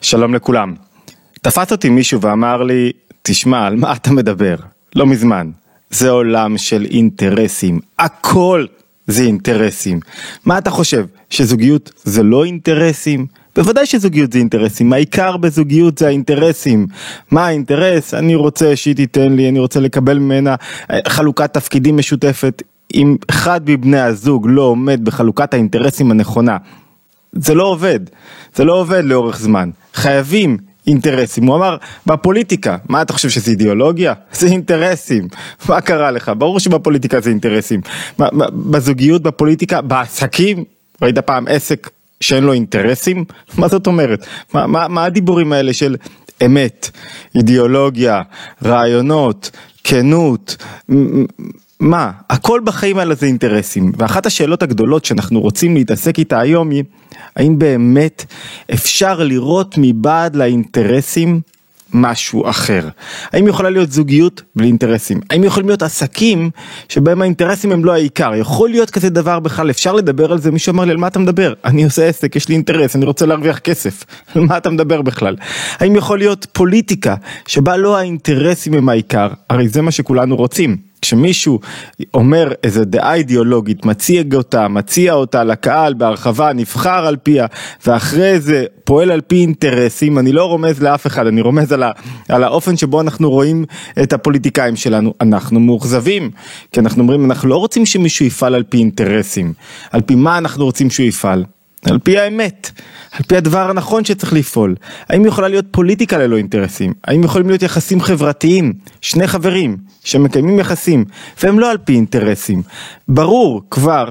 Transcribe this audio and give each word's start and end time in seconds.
שלום 0.00 0.34
לכולם. 0.34 0.74
תפס 1.42 1.72
אותי 1.72 1.88
מישהו 1.88 2.20
ואמר 2.20 2.62
לי, 2.62 2.92
תשמע, 3.22 3.66
על 3.66 3.76
מה 3.76 3.92
אתה 3.92 4.12
מדבר? 4.12 4.54
לא 4.96 5.06
מזמן. 5.06 5.50
זה 5.90 6.10
עולם 6.10 6.58
של 6.58 6.86
אינטרסים. 6.90 7.80
הכל 7.98 8.66
זה 9.06 9.22
אינטרסים. 9.22 10.00
מה 10.44 10.58
אתה 10.58 10.70
חושב, 10.70 11.06
שזוגיות 11.30 11.92
זה 12.04 12.22
לא 12.22 12.44
אינטרסים? 12.44 13.26
בוודאי 13.56 13.86
שזוגיות 13.86 14.32
זה 14.32 14.38
אינטרסים, 14.38 14.92
העיקר 14.92 15.36
בזוגיות 15.36 15.98
זה 15.98 16.06
האינטרסים. 16.06 16.86
מה 17.30 17.46
האינטרס? 17.46 18.14
אני 18.14 18.34
רוצה 18.34 18.76
שהיא 18.76 18.96
תיתן 18.96 19.32
לי, 19.32 19.48
אני 19.48 19.58
רוצה 19.58 19.80
לקבל 19.80 20.18
ממנה 20.18 20.54
אה, 20.90 20.98
חלוקת 21.08 21.54
תפקידים 21.54 21.96
משותפת. 21.96 22.62
אם 22.94 23.16
אחד 23.30 23.60
מבני 23.70 24.00
הזוג 24.00 24.46
לא 24.50 24.62
עומד 24.62 25.04
בחלוקת 25.04 25.54
האינטרסים 25.54 26.10
הנכונה, 26.10 26.56
זה 27.32 27.54
לא 27.54 27.64
עובד, 27.64 28.00
זה 28.54 28.64
לא 28.64 28.80
עובד 28.80 29.04
לאורך 29.04 29.38
זמן. 29.38 29.70
חייבים 29.94 30.56
אינטרסים. 30.86 31.46
הוא 31.46 31.56
אמר, 31.56 31.76
בפוליטיקה, 32.06 32.76
מה 32.88 33.02
אתה 33.02 33.12
חושב 33.12 33.28
שזה 33.28 33.50
אידיאולוגיה? 33.50 34.14
זה 34.32 34.46
אינטרסים. 34.46 35.28
מה 35.68 35.80
קרה 35.80 36.10
לך? 36.10 36.32
ברור 36.38 36.60
שבפוליטיקה 36.60 37.20
זה 37.20 37.30
אינטרסים. 37.30 37.80
בזוגיות, 38.52 39.22
בפוליטיקה, 39.22 39.80
בעסקים, 39.80 40.64
ראית 41.02 41.18
פעם 41.18 41.48
עסק 41.48 41.90
שאין 42.20 42.44
לו 42.44 42.52
אינטרסים? 42.52 43.24
מה 43.58 43.68
זאת 43.68 43.86
אומרת? 43.86 44.26
מה, 44.54 44.66
מה, 44.66 44.88
מה 44.88 45.04
הדיבורים 45.04 45.52
האלה 45.52 45.72
של 45.72 45.96
אמת, 46.46 46.90
אידיאולוגיה, 47.34 48.22
רעיונות, 48.64 49.50
כנות? 49.84 50.56
מה? 51.80 52.10
הכל 52.30 52.60
בחיים 52.64 52.98
האלה 52.98 53.14
זה 53.14 53.26
אינטרסים. 53.26 53.92
ואחת 53.96 54.26
השאלות 54.26 54.62
הגדולות 54.62 55.04
שאנחנו 55.04 55.40
רוצים 55.40 55.74
להתעסק 55.74 56.18
איתה 56.18 56.40
היום 56.40 56.70
היא, 56.70 56.84
האם 57.36 57.58
באמת 57.58 58.24
אפשר 58.72 59.22
לראות 59.22 59.74
מבעד 59.78 60.36
לאינטרסים 60.36 61.40
משהו 61.92 62.50
אחר? 62.50 62.88
האם 63.32 63.48
יכולה 63.48 63.70
להיות 63.70 63.92
זוגיות 63.92 64.42
בלי 64.56 64.66
אינטרסים? 64.66 65.20
האם 65.30 65.44
יכולים 65.44 65.68
להיות 65.68 65.82
עסקים 65.82 66.50
שבהם 66.88 67.22
האינטרסים 67.22 67.72
הם 67.72 67.84
לא 67.84 67.92
העיקר? 67.92 68.34
יכול 68.34 68.70
להיות 68.70 68.90
כזה 68.90 69.10
דבר 69.10 69.40
בכלל, 69.40 69.70
אפשר 69.70 69.92
לדבר 69.92 70.32
על 70.32 70.38
זה? 70.38 70.50
מישהו 70.50 70.72
אמר 70.72 70.84
לי, 70.84 70.90
על 70.90 70.96
מה 70.96 71.06
אתה 71.06 71.18
מדבר? 71.18 71.52
אני 71.64 71.84
עושה 71.84 72.08
עסק, 72.08 72.36
יש 72.36 72.48
לי 72.48 72.54
אינטרס, 72.54 72.96
אני 72.96 73.04
רוצה 73.04 73.26
להרוויח 73.26 73.58
כסף. 73.58 74.04
על 74.34 74.42
מה 74.42 74.56
אתה 74.56 74.70
מדבר 74.70 75.02
בכלל? 75.02 75.36
האם 75.78 75.96
יכול 75.96 76.18
להיות 76.18 76.46
פוליטיקה 76.52 77.14
שבה 77.46 77.76
לא 77.76 77.96
האינטרסים 77.96 78.74
הם 78.74 78.88
העיקר? 78.88 79.28
הרי 79.50 79.68
זה 79.68 79.82
מה 79.82 79.90
שכולנו 79.90 80.36
רוצים. 80.36 80.89
כשמישהו 81.02 81.60
אומר 82.14 82.52
איזה 82.64 82.84
דעה 82.84 83.14
אידיאולוגית, 83.14 83.84
מציג 83.84 84.34
אותה, 84.34 84.68
מציע 84.68 85.12
אותה 85.12 85.44
לקהל 85.44 85.94
בהרחבה, 85.94 86.52
נבחר 86.52 87.06
על 87.06 87.16
פיה, 87.22 87.46
ואחרי 87.86 88.40
זה 88.40 88.64
פועל 88.84 89.10
על 89.10 89.20
פי 89.20 89.40
אינטרסים, 89.40 90.18
אני 90.18 90.32
לא 90.32 90.44
רומז 90.44 90.82
לאף 90.82 91.06
אחד, 91.06 91.26
אני 91.26 91.40
רומז 91.40 91.72
על, 91.72 91.82
ה, 91.82 91.90
על 92.28 92.44
האופן 92.44 92.76
שבו 92.76 93.00
אנחנו 93.00 93.30
רואים 93.30 93.64
את 94.02 94.12
הפוליטיקאים 94.12 94.76
שלנו. 94.76 95.14
אנחנו 95.20 95.60
מאוכזבים, 95.60 96.30
כי 96.72 96.80
אנחנו 96.80 97.02
אומרים, 97.02 97.24
אנחנו 97.24 97.48
לא 97.48 97.56
רוצים 97.56 97.86
שמישהו 97.86 98.26
יפעל 98.26 98.54
על 98.54 98.62
פי 98.62 98.78
אינטרסים. 98.78 99.52
על 99.90 100.00
פי 100.00 100.14
מה 100.14 100.38
אנחנו 100.38 100.64
רוצים 100.64 100.90
שהוא 100.90 101.06
יפעל? 101.06 101.44
על 101.84 101.98
פי 101.98 102.18
האמת, 102.18 102.70
על 103.12 103.22
פי 103.22 103.36
הדבר 103.36 103.70
הנכון 103.70 104.04
שצריך 104.04 104.32
לפעול. 104.32 104.74
האם 105.08 105.26
יכולה 105.26 105.48
להיות 105.48 105.66
פוליטיקה 105.70 106.18
ללא 106.18 106.36
אינטרסים? 106.36 106.92
האם 107.04 107.24
יכולים 107.24 107.48
להיות 107.48 107.62
יחסים 107.62 108.00
חברתיים? 108.00 108.72
שני 109.00 109.26
חברים 109.26 109.76
שמקיימים 110.04 110.58
יחסים, 110.58 111.04
והם 111.42 111.58
לא 111.58 111.70
על 111.70 111.78
פי 111.78 111.94
אינטרסים. 111.94 112.62
ברור 113.08 113.62
כבר 113.70 114.08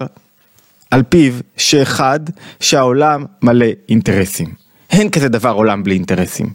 על 0.91 1.03
פיו 1.03 1.33
שאחד, 1.57 2.19
שהעולם 2.59 3.25
מלא 3.41 3.65
אינטרסים. 3.89 4.47
אין 4.89 5.09
כזה 5.09 5.29
דבר 5.29 5.51
עולם 5.51 5.83
בלי 5.83 5.93
אינטרסים. 5.93 6.49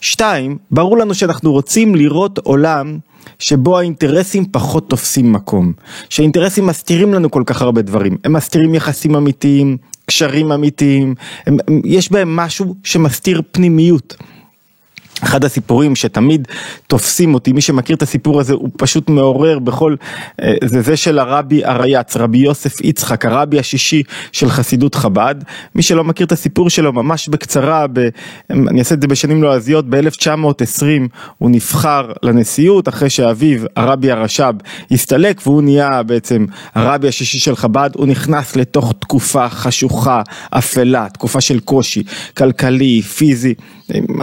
שתיים, 0.00 0.58
ברור 0.70 0.98
לנו 0.98 1.14
שאנחנו 1.14 1.52
רוצים 1.52 1.94
לראות 1.94 2.38
עולם 2.38 2.98
שבו 3.38 3.78
האינטרסים 3.78 4.44
פחות 4.52 4.90
תופסים 4.90 5.32
מקום. 5.32 5.72
שהאינטרסים 6.08 6.66
מסתירים 6.66 7.14
לנו 7.14 7.30
כל 7.30 7.42
כך 7.46 7.62
הרבה 7.62 7.82
דברים. 7.82 8.16
הם 8.24 8.32
מסתירים 8.32 8.74
יחסים 8.74 9.16
אמיתיים, 9.16 9.76
קשרים 10.10 10.52
אמיתיים, 10.52 11.14
הם, 11.46 11.56
הם, 11.68 11.80
יש 11.84 12.12
בהם 12.12 12.36
משהו 12.36 12.74
שמסתיר 12.84 13.42
פנימיות. 13.52 14.16
אחד 15.24 15.44
הסיפורים 15.44 15.96
שתמיד 15.96 16.48
תופסים 16.86 17.34
אותי, 17.34 17.52
מי 17.52 17.60
שמכיר 17.60 17.96
את 17.96 18.02
הסיפור 18.02 18.40
הזה 18.40 18.52
הוא 18.52 18.70
פשוט 18.76 19.10
מעורר 19.10 19.58
בכל, 19.58 19.94
אה, 20.42 20.54
זה 20.64 20.80
זה 20.82 20.96
של 20.96 21.18
הרבי 21.18 21.64
הרייץ, 21.64 22.16
רבי 22.16 22.38
יוסף 22.38 22.80
יצחק, 22.80 23.24
הרבי 23.24 23.58
השישי 23.58 24.02
של 24.32 24.50
חסידות 24.50 24.94
חב"ד. 24.94 25.34
מי 25.74 25.82
שלא 25.82 26.04
מכיר 26.04 26.26
את 26.26 26.32
הסיפור 26.32 26.70
שלו 26.70 26.92
ממש 26.92 27.28
בקצרה, 27.28 27.86
ב, 27.92 28.08
אני 28.50 28.78
אעשה 28.78 28.94
את 28.94 29.02
זה 29.02 29.08
בשנים 29.08 29.42
לועזיות, 29.42 29.90
ב-1920 29.90 30.84
הוא 31.38 31.50
נבחר 31.50 32.12
לנשיאות 32.22 32.88
אחרי 32.88 33.10
שאביו 33.10 33.60
הרבי 33.76 34.10
הרש"ב 34.10 34.54
הסתלק 34.90 35.46
והוא 35.46 35.62
נהיה 35.62 36.02
בעצם 36.02 36.46
הרבי 36.74 37.08
השישי 37.08 37.38
של 37.38 37.56
חב"ד, 37.56 37.90
הוא 37.94 38.06
נכנס 38.06 38.56
לתוך 38.56 38.94
תקופה 38.98 39.48
חשוכה, 39.48 40.22
אפלה, 40.50 41.06
תקופה 41.12 41.40
של 41.40 41.60
קושי, 41.60 42.02
כלכלי, 42.36 43.02
פיזי. 43.02 43.54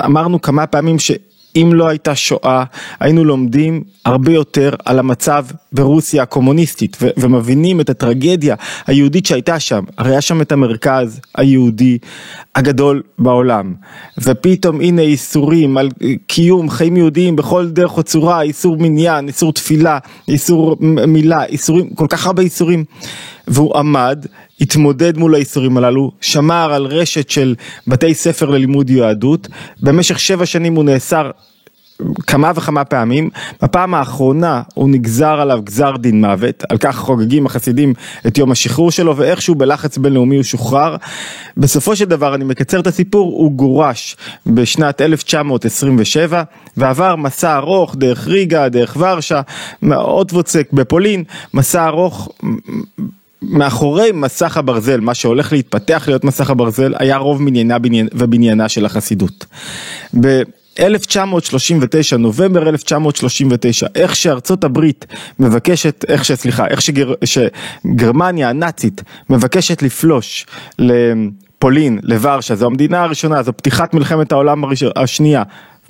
אמרנו 0.06 0.42
כמה 0.42 0.68
פעמים 0.68 1.00
שאם 1.00 1.70
לא 1.74 1.88
הייתה 1.88 2.16
שואה, 2.16 2.64
היינו 3.00 3.26
לומדים 3.26 3.84
הרבה 4.06 4.32
יותר 4.32 4.70
על 4.86 5.00
המצב 5.00 5.46
ברוסיה 5.72 6.24
הקומוניסטית 6.24 6.98
ו- 7.02 7.10
ומבינים 7.18 7.82
את 7.82 7.90
הטרגדיה 7.90 8.56
היהודית 8.88 9.26
שהייתה 9.26 9.60
שם. 9.60 9.84
הרי 9.98 10.12
היה 10.12 10.22
שם 10.22 10.42
את 10.42 10.52
המרכז 10.52 11.20
היהודי 11.36 11.98
הגדול 12.56 13.02
בעולם. 13.20 13.74
ופתאום 14.18 14.82
הנה 14.82 15.02
איסורים 15.02 15.78
על 15.78 15.90
קיום 16.28 16.70
חיים 16.70 16.98
יהודיים 16.98 17.36
בכל 17.36 17.70
דרך 17.70 17.98
או 17.98 18.04
צורה, 18.04 18.42
איסור 18.42 18.78
מניין, 18.80 19.28
איסור 19.28 19.54
תפילה, 19.54 20.00
איסור 20.28 20.78
מילה, 21.08 21.46
איסורים, 21.46 21.90
כל 21.90 22.08
כך 22.10 22.26
הרבה 22.26 22.42
איסורים. 22.42 22.86
והוא 23.48 23.78
עמד, 23.78 24.26
התמודד 24.62 25.18
מול 25.18 25.36
האיסורים 25.36 25.78
הללו, 25.78 26.12
שמר 26.22 26.74
על 26.74 26.86
רשת 26.86 27.30
של 27.30 27.56
בתי 27.88 28.14
ספר 28.14 28.50
ללימוד 28.50 28.90
יהדות, 28.90 29.48
במשך 29.82 30.20
שבע 30.20 30.46
שנים 30.46 30.76
הוא 30.76 30.84
נאסר 30.84 31.32
כמה 32.28 32.52
וכמה 32.56 32.86
פעמים, 32.86 33.30
בפעם 33.62 33.94
האחרונה 33.94 34.62
הוא 34.74 34.90
נגזר 34.90 35.42
עליו 35.42 35.60
גזר 35.64 35.98
דין 35.98 36.22
מוות, 36.26 36.64
על 36.70 36.78
כך 36.78 36.98
חוגגים 36.98 37.46
החסידים 37.46 37.94
את 38.28 38.38
יום 38.38 38.52
השחרור 38.52 38.92
שלו 38.92 39.18
ואיכשהו 39.18 39.56
בלחץ 39.56 39.98
בינלאומי 39.98 40.36
הוא 40.36 40.44
שוחרר. 40.44 40.96
בסופו 41.58 41.96
של 41.96 42.06
דבר, 42.06 42.36
אני 42.36 42.44
מקצר 42.44 42.80
את 42.80 42.88
הסיפור, 42.88 43.32
הוא 43.32 43.52
גורש 43.52 44.16
בשנת 44.48 45.02
1927 45.02 46.44
ועבר 46.78 47.16
מסע 47.16 47.58
ארוך 47.58 47.96
דרך 47.96 48.28
ריגה, 48.28 48.70
דרך 48.70 48.98
ורשה, 49.00 49.42
אוטבוצק 49.92 50.68
בפולין, 50.74 51.24
מסע 51.54 51.88
ארוך 51.88 52.30
מאחורי 53.42 54.12
מסך 54.14 54.58
הברזל, 54.58 55.00
מה 55.00 55.14
שהולך 55.14 55.54
להתפתח 55.54 56.04
להיות 56.08 56.24
מסך 56.24 56.50
הברזל, 56.50 56.94
היה 57.00 57.18
רוב 57.18 57.42
מניינה 57.42 57.78
ובניינה 58.14 58.70
של 58.70 58.86
החסידות. 58.86 59.46
ב-1939, 60.20 62.18
נובמבר 62.18 62.70
1939, 62.70 63.88
איך 63.96 64.16
שארצות 64.16 64.64
הברית 64.64 65.06
מבקשת, 65.40 66.06
איך 66.08 66.26
ש... 66.26 66.32
סליחה, 66.32 66.68
איך 66.68 66.82
שגר, 66.82 67.14
שגרמניה 67.26 68.50
הנאצית 68.50 69.04
מבקשת 69.30 69.82
לפלוש 69.82 70.46
לפולין, 70.80 72.00
לוורשה, 72.04 72.56
זו 72.56 72.66
המדינה 72.66 73.04
הראשונה, 73.04 73.44
זו 73.44 73.54
פתיחת 73.54 73.94
מלחמת 73.94 74.32
העולם 74.32 74.64
השנייה. 74.96 75.44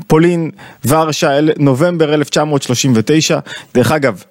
פולין, 0.07 0.51
ורשה, 0.85 1.39
נובמבר 1.59 2.13
1939, 2.13 3.39
דרך 3.73 3.91
אגב, 3.91 4.23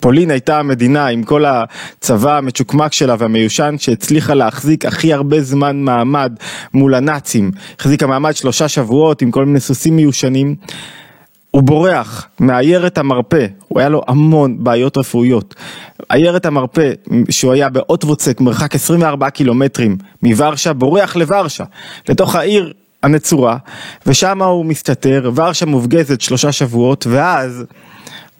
פולין 0.00 0.30
הייתה 0.30 0.58
המדינה 0.58 1.06
עם 1.06 1.22
כל 1.22 1.44
הצבא 1.44 2.36
המצ'וקמק 2.36 2.92
שלה 2.92 3.14
והמיושן 3.18 3.74
שהצליחה 3.78 4.34
להחזיק 4.34 4.86
הכי 4.86 5.12
הרבה 5.12 5.40
זמן 5.40 5.80
מעמד 5.80 6.32
מול 6.74 6.94
הנאצים. 6.94 7.50
החזיקה 7.78 8.06
מעמד 8.06 8.36
שלושה 8.36 8.68
שבועות 8.68 9.22
עם 9.22 9.30
כל 9.30 9.44
מיני 9.44 9.60
סוסים 9.60 9.96
מיושנים. 9.96 10.54
הוא 11.50 11.62
בורח 11.62 12.28
מעיירת 12.40 12.98
המרפא, 12.98 13.46
הוא 13.68 13.80
היה 13.80 13.88
לו 13.88 14.02
המון 14.08 14.64
בעיות 14.64 14.96
רפואיות. 14.96 15.54
עיירת 16.08 16.46
המרפא, 16.46 16.92
שהוא 17.30 17.52
היה 17.52 17.68
באוטבוצק, 17.68 18.40
מרחק 18.40 18.74
24 18.74 19.30
קילומטרים 19.30 19.96
מוורשה, 20.22 20.72
בורח 20.72 21.16
לוורשה, 21.16 21.64
לתוך 22.08 22.34
העיר 22.34 22.72
הנצורה, 23.02 23.56
ושם 24.06 24.42
הוא 24.42 24.64
מסתתר, 24.64 25.30
ורשה 25.34 25.66
מופגזת 25.66 26.20
שלושה 26.20 26.52
שבועות, 26.52 27.06
ואז 27.10 27.64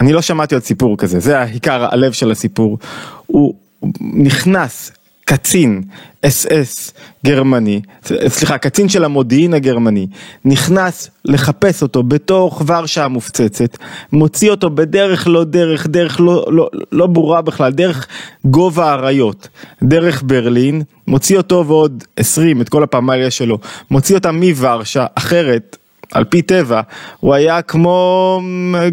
אני 0.00 0.12
לא 0.12 0.22
שמעתי 0.22 0.54
עוד 0.54 0.64
סיפור 0.64 0.96
כזה, 0.96 1.20
זה 1.20 1.38
העיקר 1.38 1.86
הלב 1.92 2.12
של 2.12 2.30
הסיפור. 2.30 2.78
הוא 3.26 3.54
נכנס 4.00 4.92
קצין 5.24 5.82
אס 6.22 6.46
אס 6.46 6.92
גרמני, 7.26 7.80
סליחה, 8.28 8.58
קצין 8.58 8.88
של 8.88 9.04
המודיעין 9.04 9.54
הגרמני, 9.54 10.06
נכנס 10.44 11.10
לחפש 11.24 11.82
אותו 11.82 12.02
בתוך 12.02 12.62
ורשה 12.66 13.04
המופצצת, 13.04 13.76
מוציא 14.12 14.50
אותו 14.50 14.70
בדרך 14.70 15.28
לא 15.28 15.44
דרך, 15.44 15.86
דרך 15.86 16.20
לא, 16.20 16.44
לא, 16.48 16.70
לא 16.92 17.06
ברורה 17.06 17.42
בכלל, 17.42 17.72
דרך 17.72 18.06
גובה 18.44 18.90
האריות, 18.90 19.48
דרך 19.82 20.22
ברלין, 20.26 20.82
מוציא 21.06 21.36
אותו 21.36 21.64
ועוד 21.66 22.04
20, 22.16 22.60
את 22.60 22.68
כל 22.68 22.82
הפמליה 22.82 23.30
שלו, 23.30 23.58
מוציא 23.90 24.14
אותם 24.14 24.40
מוורשה, 24.40 25.06
אחרת 25.14 25.76
על 26.12 26.24
פי 26.24 26.42
טבע, 26.42 26.80
הוא 27.20 27.34
היה 27.34 27.62
כמו, 27.62 28.40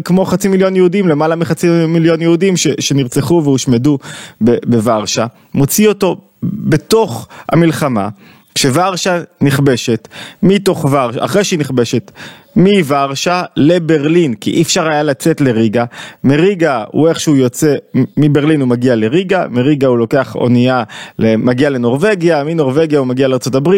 כמו 0.04 0.24
חצי 0.24 0.48
מיליון 0.48 0.76
יהודים, 0.76 1.08
למעלה 1.08 1.36
מחצי 1.36 1.68
מיליון 1.88 2.22
יהודים 2.22 2.56
ש, 2.56 2.66
שנרצחו 2.80 3.40
והושמדו 3.44 3.98
בוורשה, 4.40 5.26
מוציא 5.54 5.88
אותו 5.88 6.16
בתוך 6.42 7.28
המלחמה, 7.52 8.08
כשוורשה 8.54 9.20
נכבשת, 9.40 10.08
מתוך 10.42 10.84
ורשה, 10.84 11.24
אחרי 11.24 11.44
שהיא 11.44 11.58
נכבשת, 11.58 12.10
מוורשה 12.56 13.42
לברלין, 13.56 14.34
כי 14.34 14.50
אי 14.50 14.62
אפשר 14.62 14.88
היה 14.88 15.02
לצאת 15.02 15.40
לריגה, 15.40 15.84
מריגה 16.24 16.84
הוא 16.90 17.08
איכשהו 17.08 17.36
יוצא, 17.36 17.74
מברלין 18.16 18.60
הוא 18.60 18.68
מגיע 18.68 18.96
לריגה, 18.96 19.46
מריגה 19.50 19.86
הוא 19.86 19.98
לוקח 19.98 20.34
אונייה, 20.34 20.82
מגיע 21.18 21.70
לנורבגיה, 21.70 22.44
מנורבגיה 22.44 22.98
הוא 22.98 23.06
מגיע 23.06 23.28
לארה"ב, 23.28 23.68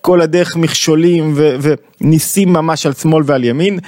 כל 0.00 0.20
הדרך 0.20 0.56
מכשולים 0.56 1.32
ו- 1.36 1.56
וניסים 2.00 2.52
ממש 2.52 2.86
על 2.86 2.92
שמאל 2.92 3.22
ועל 3.26 3.44
ימין, 3.44 3.78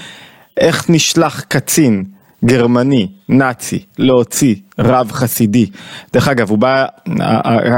איך 0.56 0.90
נשלח 0.90 1.40
קצין 1.40 2.04
גרמני, 2.44 3.08
נאצי, 3.28 3.78
להוציא 3.98 4.54
רב 4.78 5.12
חסידי. 5.12 5.66
דרך 6.12 6.28
אגב, 6.28 6.50
הוא 6.50 6.58
בא, 6.58 6.84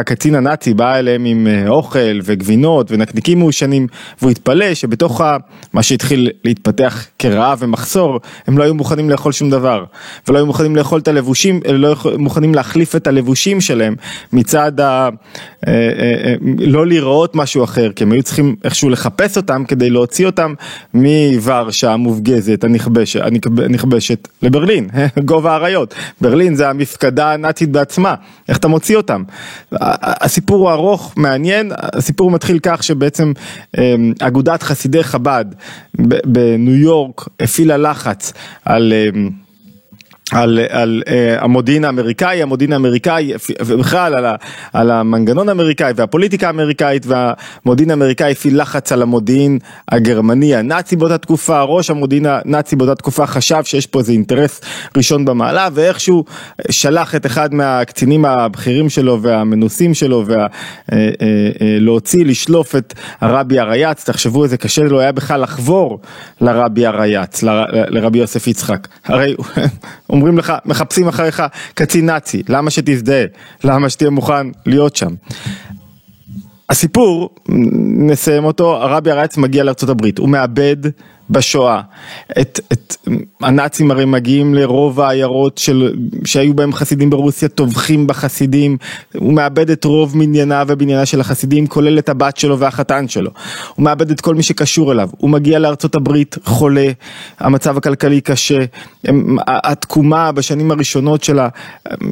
הקצין 0.01 0.35
הנאצי 0.35 0.75
בא 0.75 0.95
אליהם 0.95 1.25
עם 1.25 1.47
אה, 1.47 1.69
אוכל 1.69 2.21
וגבינות 2.25 2.93
ונקניקים 2.93 3.39
מעושנים, 3.39 3.87
והוא 4.21 4.31
התפלא 4.31 4.75
שבתוך 4.75 5.21
מה 5.73 5.83
שהתחיל 5.83 6.31
להתפתח 6.45 7.07
כרעב 7.19 7.59
ומחסור, 7.61 8.21
הם 8.47 8.59
לא 8.59 8.65
היו 8.65 8.75
מוכנים 8.75 9.11
לאכול 9.11 9.33
שום 9.33 9.51
דבר. 9.51 9.85
ולא 10.29 10.39
היו 10.39 10.47
מוכנים 10.47 10.77
לאכול 10.77 11.01
את 11.01 11.09
הלבושים, 11.09 11.61
לא 11.73 11.89
היו 12.05 12.19
מוכנים 12.19 12.55
להחליף 12.55 12.97
את 12.97 13.07
הלבושים 13.07 13.61
שלהם 13.61 13.95
מצד 14.33 14.81
ה... 14.81 15.09
אה, 15.67 15.73
אה, 15.73 16.35
לא 16.59 16.87
לראות 16.87 17.37
משהו 17.37 17.65
אחר, 17.65 17.93
כי 17.93 18.05
הם 18.05 18.13
היו 18.13 18.23
צריכים 18.23 18.57
איכשהו 18.65 18.91
לחפש 18.91 19.37
אותם 19.37 19.65
כדי 19.69 19.91
להוציא 19.91 20.27
אותם 20.27 20.55
מוורשה 20.95 21.93
המופגזת, 21.93 22.65
הנכבשת, 22.65 23.21
הנכבשת 23.65 24.29
לברלין, 24.43 24.89
גובה 25.37 25.53
האריות. 25.53 25.95
ברלין 26.21 26.55
זה 26.55 26.69
המ... 26.69 26.81
המפקדה 26.87 27.33
הנאצית 27.33 27.71
בעצמה, 27.71 28.15
איך 28.49 28.59
אתה 28.59 28.69
מוציא 28.69 28.97
אותם. 28.97 29.23
הסיפור 30.03 30.57
הוא 30.57 30.71
ארוך, 30.71 31.13
מעניין, 31.17 31.73
הסיפור 31.77 32.31
מתחיל 32.31 32.59
כך 32.63 32.83
שבעצם 32.83 33.33
אמ, 33.79 34.13
אגודת 34.21 34.63
חסידי 34.63 35.03
חב"ד 35.05 35.45
בניו 36.25 36.75
יורק 36.75 37.29
הפעילה 37.41 37.77
לחץ 37.77 38.33
על 38.65 38.93
אמ, 38.93 39.31
על, 40.33 40.61
על 40.69 41.03
uh, 41.07 41.11
המודיעין 41.45 41.85
האמריקאי, 41.85 42.43
המודיעין 42.43 42.73
האמריקאי, 42.73 43.33
ובכלל 43.67 44.15
על, 44.15 44.27
על 44.73 44.91
המנגנון 44.91 45.49
האמריקאי 45.49 45.93
והפוליטיקה 45.97 46.47
האמריקאית 46.47 47.07
והמודיעין 47.07 47.91
האמריקאי 47.91 48.33
הפעיל 48.33 48.61
לחץ 48.61 48.93
על 48.93 49.03
המודיעין 49.03 49.59
הגרמני 49.89 50.55
הנאצי 50.55 50.97
באותה 50.97 51.19
תקופה, 51.19 51.63
ראש 51.63 51.91
המודיעין 51.91 52.27
הנאצי 52.29 52.77
באותה 52.77 52.95
תקופה 52.95 53.27
חשב 53.27 53.65
שיש 53.65 53.87
פה 53.87 53.99
איזה 53.99 54.13
אינטרס 54.13 54.61
ראשון 54.97 55.25
במעלה 55.25 55.69
ואיכשהו 55.73 56.25
שלח 56.71 57.15
את 57.15 57.27
אחד 57.27 57.55
מהקצינים 57.55 58.25
הבכירים 58.25 58.89
שלו 58.89 59.23
והמנוסים 59.23 59.95
שלו 59.95 60.25
ולהוציא, 60.27 62.21
אה, 62.21 62.25
אה, 62.25 62.31
לשלוף 62.31 62.77
את 62.77 62.95
הרבי 63.21 63.59
הרייץ, 63.59 64.05
תחשבו 64.05 64.45
איזה 64.45 64.57
קשה 64.57 64.83
לו 64.83 65.01
היה 65.01 65.13
בכלל 65.13 65.41
לחבור 65.41 66.01
לרבי 66.41 66.87
הרייץ, 66.87 67.43
לרבי 67.73 68.19
יוסף 68.19 68.47
יצחק, 68.47 68.89
הרי 69.05 69.35
אומרים 70.17 70.39
לך, 70.39 70.53
מחפשים 70.65 71.09
אחריך 71.09 71.43
קצין 71.75 72.07
נאצי, 72.07 72.43
למה 72.49 72.71
שתזדהה? 72.71 73.25
למה 73.65 73.91
שתהיה 73.91 74.11
מוכן 74.11 74.47
להיות 74.67 74.97
שם? 74.97 75.15
הסיפור, 76.69 77.31
נסיים 78.09 78.45
אותו, 78.45 78.77
הרבי 78.77 79.11
הרייץ 79.11 79.37
מגיע 79.37 79.65
לארה"ב, 79.65 80.07
הוא 80.19 80.29
מאבד 80.29 80.77
בשואה. 81.31 81.81
את, 82.41 82.61
את, 82.73 82.97
הנאצים 83.41 83.91
הרי 83.91 84.05
מגיעים 84.05 84.55
לרוב 84.55 85.01
העיירות 85.01 85.59
של, 85.59 85.95
שהיו 86.25 86.55
בהם 86.55 86.73
חסידים 86.73 87.11
ברוסיה, 87.11 87.49
טובחים 87.49 88.07
בחסידים, 88.07 88.77
הוא 89.15 89.33
מאבד 89.33 89.71
את 89.71 89.85
רוב 89.85 90.17
מנייניו 90.17 90.67
ובניינה 90.69 91.07
של 91.07 91.21
החסידים, 91.21 91.67
כולל 91.67 91.99
את 91.99 92.09
הבת 92.09 92.37
שלו 92.37 92.59
והחתן 92.59 93.09
שלו. 93.09 93.31
הוא 93.75 93.85
מאבד 93.85 94.11
את 94.11 94.21
כל 94.21 94.35
מי 94.35 94.43
שקשור 94.43 94.93
אליו, 94.93 95.09
הוא 95.19 95.31
מגיע 95.31 95.59
לארצות 95.59 95.95
הברית 95.95 96.37
חולה, 96.45 96.91
המצב 97.39 97.77
הכלכלי 97.77 98.21
קשה, 98.21 98.65
התקומה 99.47 100.33
בשנים 100.33 100.71
הראשונות 100.71 101.25
של, 101.25 101.39
ה, 101.39 101.49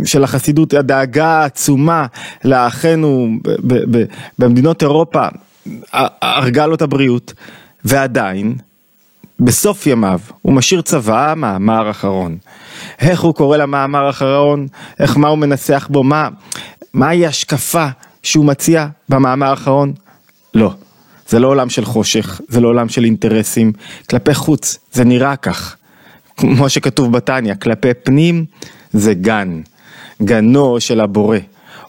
של 0.05 0.25
החסידות, 0.25 0.75
הדאגה 0.75 1.27
העצומה 1.27 2.07
לאחינו 2.45 3.29
במדינות 4.39 4.83
אירופה, 4.83 5.27
הרגה 6.23 6.67
לו 6.67 6.75
את 6.75 6.83
הבריאות, 6.83 7.33
ועדיין, 7.85 8.55
בסוף 9.41 9.87
ימיו 9.87 10.21
הוא 10.43 10.53
משאיר 10.53 10.83
צבא, 10.83 11.35
מאמר 11.37 11.91
אחרון. 11.91 12.37
איך 13.01 13.21
הוא 13.21 13.35
קורא 13.35 13.57
למאמר 13.57 14.05
האחרון, 14.05 14.67
איך 15.01 15.17
מה 15.17 15.29
הוא 15.29 15.39
מנסח 15.39 15.89
בו, 15.91 16.03
מה, 16.03 16.29
מהי 16.95 17.27
השקפה 17.27 17.87
שהוא 18.23 18.45
מציע 18.45 18.87
במאמר 19.09 19.47
האחרון? 19.47 19.93
לא. 20.55 20.71
זה 21.29 21.39
לא 21.39 21.49
עולם 21.49 21.71
של 21.71 21.85
חושך, 21.85 22.41
זה 22.49 22.61
לא 22.61 22.69
עולם 22.69 22.89
של 22.89 23.05
אינטרסים, 23.05 23.73
כלפי 24.11 24.35
חוץ 24.35 24.79
זה 24.93 25.05
נראה 25.05 25.37
כך. 25.37 25.77
כמו 26.37 26.69
שכתוב 26.69 27.13
בתניא, 27.13 27.55
כלפי 27.55 27.95
פנים 28.03 28.45
זה 28.93 29.15
גן, 29.15 29.61
גנו 30.23 30.81
של 30.81 31.01
הבורא. 31.01 31.39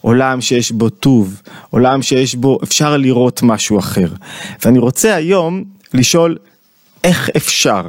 עולם 0.02 0.42
שיש 0.42 0.72
בו 0.72 0.90
טוב, 0.90 1.42
עולם 1.70 2.02
שיש 2.02 2.36
בו, 2.36 2.60
אפשר 2.64 2.98
לראות 2.98 3.44
משהו 3.44 3.80
אחר. 3.80 4.08
ואני 4.66 4.80
רוצה 4.80 5.16
היום 5.16 5.64
לשאול 5.94 6.38
איך 7.06 7.30
אפשר 7.38 7.82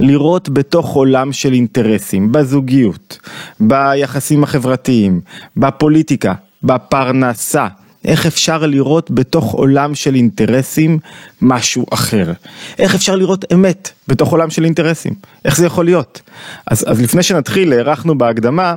לראות 0.00 0.48
בתוך 0.48 0.94
עולם 0.94 1.32
של 1.32 1.52
אינטרסים, 1.52 2.32
בזוגיות, 2.32 3.18
ביחסים 3.60 4.42
החברתיים, 4.42 5.20
בפוליטיקה, 5.56 6.34
בפרנסה, 6.62 7.66
איך 8.04 8.26
אפשר 8.26 8.66
לראות 8.66 9.10
בתוך 9.10 9.52
עולם 9.52 9.94
של 9.94 10.14
אינטרסים 10.14 10.98
משהו 11.42 11.86
אחר? 11.90 12.32
איך 12.78 12.94
אפשר 12.94 13.16
לראות 13.16 13.52
אמת 13.52 13.90
בתוך 14.08 14.30
עולם 14.30 14.50
של 14.50 14.64
אינטרסים? 14.64 15.14
איך 15.44 15.56
זה 15.56 15.66
יכול 15.66 15.84
להיות? 15.84 16.20
אז, 16.66 16.84
אז 16.88 17.02
לפני 17.02 17.22
שנתחיל, 17.22 17.72
הארכנו 17.72 18.18
בהקדמה, 18.18 18.74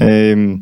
אמ, 0.00 0.56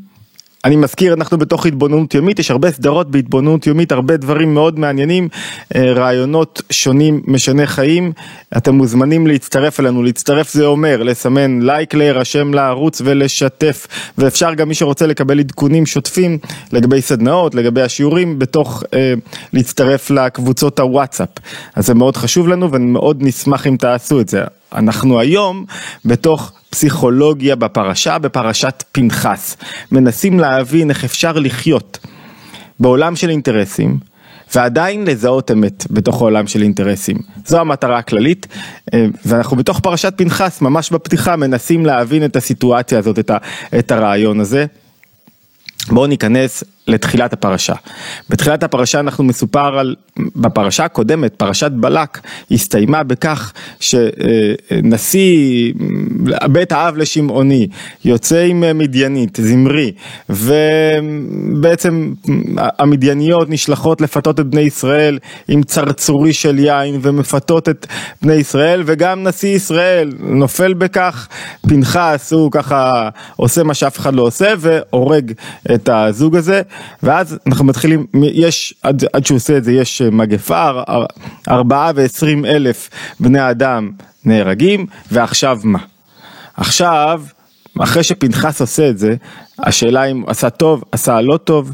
אני 0.69 0.76
מזכיר, 0.76 1.15
אנחנו 1.15 1.38
בתוך 1.38 1.67
התבוננות 1.67 2.15
יומית, 2.15 2.38
יש 2.38 2.50
הרבה 2.50 2.70
סדרות 2.70 3.11
בהתבוננות 3.11 3.67
יומית, 3.67 3.93
הרבה 3.93 4.17
דברים 4.17 4.55
מאוד 4.55 4.79
מעניינים, 4.79 5.29
אה, 5.75 5.93
רעיונות 5.93 6.62
שונים 6.70 7.23
משני 7.26 7.67
חיים, 7.67 8.12
אתם 8.56 8.75
מוזמנים 8.75 9.26
להצטרף 9.26 9.81
אלינו, 9.81 10.02
להצטרף 10.02 10.52
זה 10.52 10.66
אומר 10.66 11.02
לסמן 11.02 11.62
לייק, 11.62 11.95
להירשם 11.95 12.54
לערוץ 12.54 13.02
ולשתף, 13.04 13.87
ואפשר 14.19 14.54
גם 14.54 14.69
מי 14.69 14.75
שרוצה 14.75 15.07
לקבל 15.07 15.38
עדכונים 15.38 15.87
שוטפים 15.87 16.38
לגבי 16.73 17.02
סדנאות, 17.02 17.54
לגבי 17.54 17.83
השיעורים, 17.83 18.38
בתוך 18.38 18.83
אה, 18.95 19.14
להצטרף 19.52 20.11
לקבוצות 20.11 20.81
הוואטסאפ, 20.81 21.28
אז 21.75 21.87
זה 21.87 21.95
מאוד 21.95 22.16
חשוב 22.16 22.49
לנו 22.49 22.73
ומאוד 22.73 23.19
נשמח 23.21 23.66
אם 23.66 23.76
תעשו 23.76 24.21
את 24.21 24.28
זה. 24.28 24.45
אנחנו 24.75 25.21
היום 25.21 25.64
בתוך 26.04 26.52
פסיכולוגיה 26.70 27.56
בפרשה, 27.56 28.18
בפרשת 28.18 28.84
פנחס. 28.92 29.56
מנסים 29.92 30.40
להבין 30.40 30.90
איך 30.90 31.04
אפשר 31.04 31.32
לחיות 31.32 31.98
בעולם 32.80 33.16
של 33.16 33.30
אינטרסים 33.30 33.98
ועדיין 34.54 35.04
לזהות 35.04 35.50
אמת 35.50 35.84
בתוך 35.90 36.20
העולם 36.20 36.46
של 36.46 36.62
אינטרסים. 36.62 37.16
זו 37.46 37.60
המטרה 37.60 37.98
הכללית 37.98 38.46
אה, 38.94 39.06
ואנחנו 39.25 39.56
בתוך 39.56 39.80
פרשת 39.80 40.12
פנחס 40.16 40.60
ממש 40.60 40.90
בפתיחה 40.90 41.37
מנסים 41.37 41.87
להבין 41.87 42.25
את 42.25 42.37
הסיטואציה 42.37 42.98
הזאת, 42.98 43.18
את 43.78 43.90
הרעיון 43.90 44.40
הזה. 44.40 44.66
בואו 45.88 46.06
ניכנס 46.06 46.64
לתחילת 46.88 47.33
הפרשה. 47.33 47.75
בתחילת 48.30 48.62
הפרשה 48.62 49.00
אנחנו 49.00 49.25
מסופר 49.25 49.78
על, 49.78 49.95
בפרשה 50.37 50.85
הקודמת, 50.85 51.35
פרשת 51.35 51.71
בלק, 51.71 52.21
הסתיימה 52.50 53.02
בכך 53.02 53.52
שנשיא 53.80 55.73
בית 56.52 56.73
האב 56.73 56.97
לשמעוני 56.97 57.68
יוצא 58.04 58.40
עם 58.40 58.78
מדיינית, 58.78 59.38
זמרי, 59.42 59.92
ובעצם 60.28 62.12
המדייניות 62.57 63.50
נשלחות 63.50 64.00
לפתות 64.00 64.40
את 64.40 64.47
בני 64.47 64.61
ישראל 64.61 65.18
עם 65.49 65.62
צרצורי 65.62 66.33
של 66.33 66.59
יין 66.59 66.99
ומפתות 67.02 67.68
את 67.68 67.87
בני 68.23 68.35
ישראל, 68.35 68.83
וגם 68.87 69.23
נשיא 69.23 69.57
ישראל 69.57 70.12
נופל 70.18 70.75
בכך, 70.75 71.28
פנחס 71.68 72.33
הוא 72.33 72.50
ככה 72.52 73.09
עושה 73.37 73.62
מה 73.62 73.75
שאף 73.75 73.99
אחד 73.99 74.14
לא 74.14 74.23
עושה 74.23 74.54
והורג 74.59 75.33
את 75.75 75.88
הזוג 75.92 76.37
הזה. 76.37 76.62
ואז 77.02 77.38
אנחנו 77.47 77.64
מתחילים, 77.64 78.06
יש, 78.23 78.75
עד, 78.82 79.04
עד 79.12 79.26
שהוא 79.26 79.37
עושה 79.37 79.56
את 79.56 79.64
זה 79.64 79.73
יש 79.73 80.02
מגפה, 80.02 80.70
ארבעה 81.49 81.92
ועשרים 81.94 82.44
אלף 82.44 82.90
בני 83.20 83.50
אדם 83.50 83.90
נהרגים, 84.25 84.87
ועכשיו 85.12 85.58
מה? 85.64 85.78
עכשיו, 86.56 87.23
אחרי 87.80 88.02
שפנחס 88.02 88.61
עושה 88.61 88.88
את 88.88 88.99
זה, 88.99 89.14
השאלה 89.58 90.04
אם 90.04 90.25
עשה 90.26 90.50
טוב, 90.50 90.85
עשה 90.92 91.20
לא 91.20 91.37
טוב, 91.37 91.73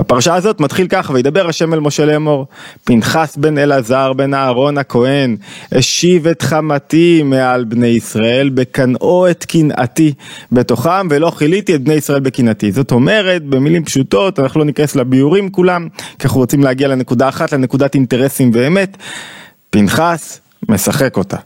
בפרשה 0.00 0.34
הזאת 0.34 0.60
מתחיל 0.60 0.86
ככה, 0.86 1.12
וידבר 1.12 1.48
השם 1.48 1.74
אל 1.74 1.80
משה 1.80 2.04
לאמור, 2.04 2.46
פנחס 2.84 3.36
בן 3.36 3.58
אלעזר 3.58 4.12
בן 4.12 4.34
אהרון 4.34 4.78
הכהן, 4.78 5.36
השיב 5.72 6.26
את 6.26 6.42
חמתי 6.42 7.22
מעל 7.24 7.64
בני 7.64 7.86
ישראל, 7.86 8.48
בקנאו 8.48 9.30
את 9.30 9.44
קנאתי 9.44 10.12
בתוכם, 10.52 11.08
ולא 11.10 11.32
כיליתי 11.38 11.74
את 11.74 11.82
בני 11.84 11.94
ישראל 11.94 12.20
בקנאתי. 12.20 12.72
זאת 12.72 12.92
אומרת, 12.92 13.44
במילים 13.44 13.84
פשוטות, 13.84 14.38
אנחנו 14.38 14.60
לא 14.60 14.66
ניכנס 14.66 14.96
לביאורים 14.96 15.50
כולם, 15.50 15.88
כי 16.18 16.26
אנחנו 16.26 16.40
רוצים 16.40 16.64
להגיע 16.64 16.88
לנקודה 16.88 17.28
אחת, 17.28 17.52
לנקודת 17.52 17.94
אינטרסים 17.94 18.50
ואמת, 18.54 18.96
פנחס 19.70 20.40
משחק 20.68 21.16
אותה. 21.16 21.36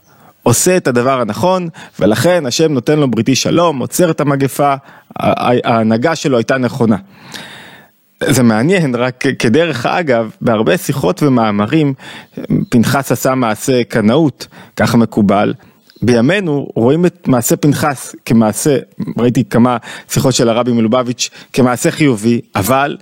עושה 0.42 0.76
את 0.76 0.88
הדבר 0.88 1.20
הנכון, 1.20 1.68
ולכן 2.00 2.46
השם 2.46 2.72
נותן 2.72 2.98
לו 2.98 3.10
בריתי 3.10 3.34
שלום, 3.34 3.78
עוצר 3.78 4.10
את 4.10 4.20
המגפה, 4.20 4.74
ההנהגה 5.16 6.16
שלו 6.16 6.36
הייתה 6.36 6.58
נכונה. 6.58 6.96
זה 8.28 8.42
מעניין, 8.42 8.94
רק 8.94 9.24
כדרך 9.38 9.86
אגב, 9.86 10.30
בהרבה 10.40 10.76
שיחות 10.76 11.22
ומאמרים, 11.22 11.94
פנחס 12.68 13.12
עשה 13.12 13.34
מעשה 13.34 13.84
קנאות, 13.84 14.46
ככה 14.76 14.96
מקובל. 14.96 15.54
בימינו 16.02 16.68
רואים 16.74 17.06
את 17.06 17.28
מעשה 17.28 17.56
פנחס 17.56 18.14
כמעשה, 18.24 18.76
ראיתי 19.18 19.44
כמה 19.44 19.76
שיחות 20.10 20.34
של 20.34 20.48
הרבי 20.48 20.72
מלובביץ' 20.72 21.30
כמעשה 21.52 21.90
חיובי, 21.90 22.40
אבל 22.56 22.96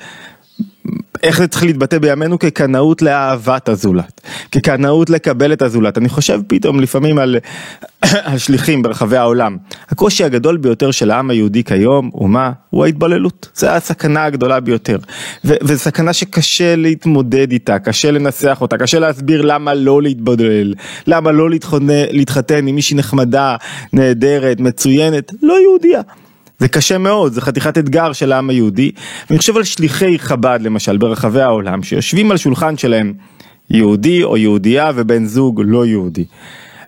איך 1.22 1.38
זה 1.38 1.48
צריך 1.48 1.64
להתבטא 1.64 1.98
בימינו 1.98 2.38
כקנאות 2.38 3.02
לאהבת 3.02 3.68
הזולת, 3.68 4.20
כקנאות 4.52 5.10
לקבל 5.10 5.52
את 5.52 5.62
הזולת. 5.62 5.98
אני 5.98 6.08
חושב 6.08 6.40
פתאום 6.46 6.80
לפעמים 6.80 7.18
על 7.18 7.36
השליחים 8.02 8.82
ברחבי 8.82 9.16
העולם. 9.16 9.56
הקושי 9.88 10.24
הגדול 10.24 10.56
ביותר 10.56 10.90
של 10.90 11.10
העם 11.10 11.30
היהודי 11.30 11.64
כיום 11.64 12.10
הוא 12.12 12.30
מה? 12.30 12.52
הוא 12.70 12.84
ההתבוללות. 12.84 13.48
זה 13.54 13.74
הסכנה 13.74 14.24
הגדולה 14.24 14.60
ביותר. 14.60 14.98
וזו 15.44 15.78
סכנה 15.78 16.12
שקשה 16.12 16.76
להתמודד 16.76 17.52
איתה, 17.52 17.78
קשה 17.78 18.10
לנסח 18.10 18.58
אותה, 18.60 18.78
קשה 18.78 18.98
להסביר 18.98 19.42
למה 19.42 19.74
לא 19.74 20.02
להתבולל, 20.02 20.74
למה 21.06 21.32
לא 21.32 21.48
להתחתן 22.10 22.66
עם 22.66 22.74
מישהי 22.74 22.96
נחמדה, 22.96 23.56
נהדרת, 23.92 24.60
מצוינת, 24.60 25.32
לא 25.42 25.60
יהודייה. 25.60 26.00
זה 26.62 26.68
קשה 26.68 26.98
מאוד, 26.98 27.32
זה 27.32 27.40
חתיכת 27.40 27.78
אתגר 27.78 28.12
של 28.12 28.32
העם 28.32 28.50
היהודי. 28.50 28.92
ואני 29.30 29.38
חושב 29.38 29.56
על 29.56 29.64
שליחי 29.64 30.18
חב"ד 30.18 30.58
למשל 30.62 30.96
ברחבי 30.96 31.40
העולם, 31.40 31.82
שיושבים 31.82 32.30
על 32.30 32.36
שולחן 32.36 32.76
שלהם 32.76 33.12
יהודי 33.70 34.22
או 34.22 34.36
יהודייה 34.36 34.90
ובן 34.94 35.24
זוג 35.24 35.62
לא 35.64 35.86
יהודי. 35.86 36.24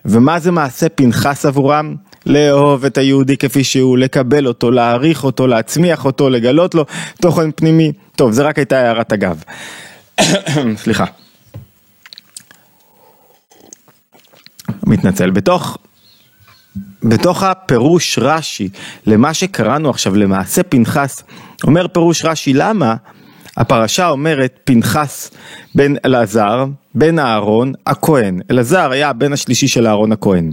ומה 0.05 0.39
זה 0.39 0.51
מעשה 0.51 0.89
פנחס 0.89 1.45
עבורם? 1.45 1.95
לאהוב 2.25 2.85
את 2.85 2.97
היהודי 2.97 3.37
כפי 3.37 3.63
שהוא, 3.63 3.97
לקבל 3.97 4.47
אותו, 4.47 4.71
להעריך 4.71 5.23
אותו, 5.23 5.47
להצמיח 5.47 6.05
אותו, 6.05 6.29
לגלות 6.29 6.75
לו 6.75 6.85
תוכן 7.21 7.51
פנימי. 7.51 7.91
טוב, 8.15 8.31
זה 8.31 8.43
רק 8.43 8.57
הייתה 8.57 8.79
הערת 8.79 9.13
אגב. 9.13 9.43
סליחה. 10.83 11.05
מתנצל. 14.83 15.31
בתוך 15.31 15.77
בתוך 17.03 17.43
הפירוש 17.43 18.19
רש"י 18.21 18.69
למה 19.05 19.33
שקראנו 19.33 19.89
עכשיו 19.89 20.15
למעשה 20.15 20.63
פנחס, 20.63 21.23
אומר 21.63 21.87
פירוש 21.87 22.25
רש"י 22.25 22.53
למה 22.53 22.95
הפרשה 23.57 24.09
אומרת 24.09 24.59
פנחס 24.63 25.31
בן 25.75 25.93
אלעזר, 26.05 26.65
בן 26.95 27.19
אהרון 27.19 27.73
הכהן, 27.85 28.39
אלעזר 28.51 28.91
היה 28.91 29.09
הבן 29.09 29.33
השלישי 29.33 29.67
של 29.67 29.87
אהרון 29.87 30.11
הכהן. 30.11 30.51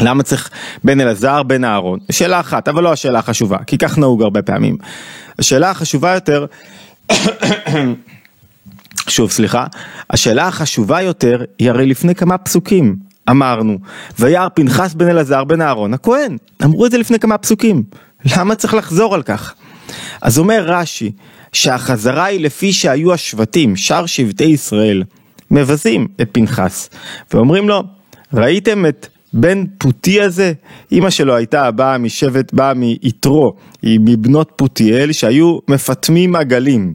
למה 0.00 0.22
צריך 0.22 0.50
בן 0.84 1.00
אלעזר, 1.00 1.42
בן 1.42 1.64
אהרון? 1.64 1.98
שאלה 2.12 2.40
אחת, 2.40 2.68
אבל 2.68 2.82
לא 2.82 2.92
השאלה 2.92 3.18
החשובה, 3.18 3.58
כי 3.66 3.78
כך 3.78 3.98
נהוג 3.98 4.22
הרבה 4.22 4.42
פעמים. 4.42 4.76
השאלה 5.38 5.70
החשובה 5.70 6.14
יותר, 6.14 6.46
שוב 9.08 9.30
סליחה, 9.30 9.66
השאלה 10.10 10.48
החשובה 10.48 11.02
יותר 11.02 11.44
היא 11.58 11.70
הרי 11.70 11.86
לפני 11.86 12.14
כמה 12.14 12.38
פסוקים, 12.38 12.96
אמרנו, 13.30 13.78
וירא 14.18 14.48
פנחס 14.48 14.94
בן 14.94 15.08
אלעזר 15.08 15.44
בן 15.44 15.60
אהרון 15.60 15.94
הכהן, 15.94 16.36
אמרו 16.64 16.86
את 16.86 16.90
זה 16.90 16.98
לפני 16.98 17.18
כמה 17.18 17.38
פסוקים, 17.38 17.82
למה 18.36 18.54
צריך 18.54 18.74
לחזור 18.74 19.14
על 19.14 19.22
כך? 19.22 19.54
אז 20.22 20.38
אומר 20.38 20.64
רש"י, 20.66 21.12
שהחזרה 21.52 22.24
היא 22.24 22.40
לפי 22.40 22.72
שהיו 22.72 23.12
השבטים, 23.12 23.76
שאר 23.76 24.06
שבטי 24.06 24.44
ישראל, 24.44 25.02
מבזים 25.50 26.08
את 26.22 26.28
פנחס, 26.32 26.90
ואומרים 27.34 27.68
לו, 27.68 27.82
ראיתם 28.34 28.86
את 28.86 29.06
בן 29.32 29.64
פוטי 29.78 30.20
הזה? 30.20 30.52
אמא 30.92 31.10
שלו 31.10 31.36
הייתה 31.36 31.70
באה 31.70 31.98
משבט, 31.98 32.52
באה 32.52 32.74
מיתרו, 32.74 33.54
היא 33.82 34.00
מבנות 34.04 34.52
פוטיאל 34.56 35.12
שהיו 35.12 35.58
מפטמים 35.68 36.36
עגלים. 36.36 36.94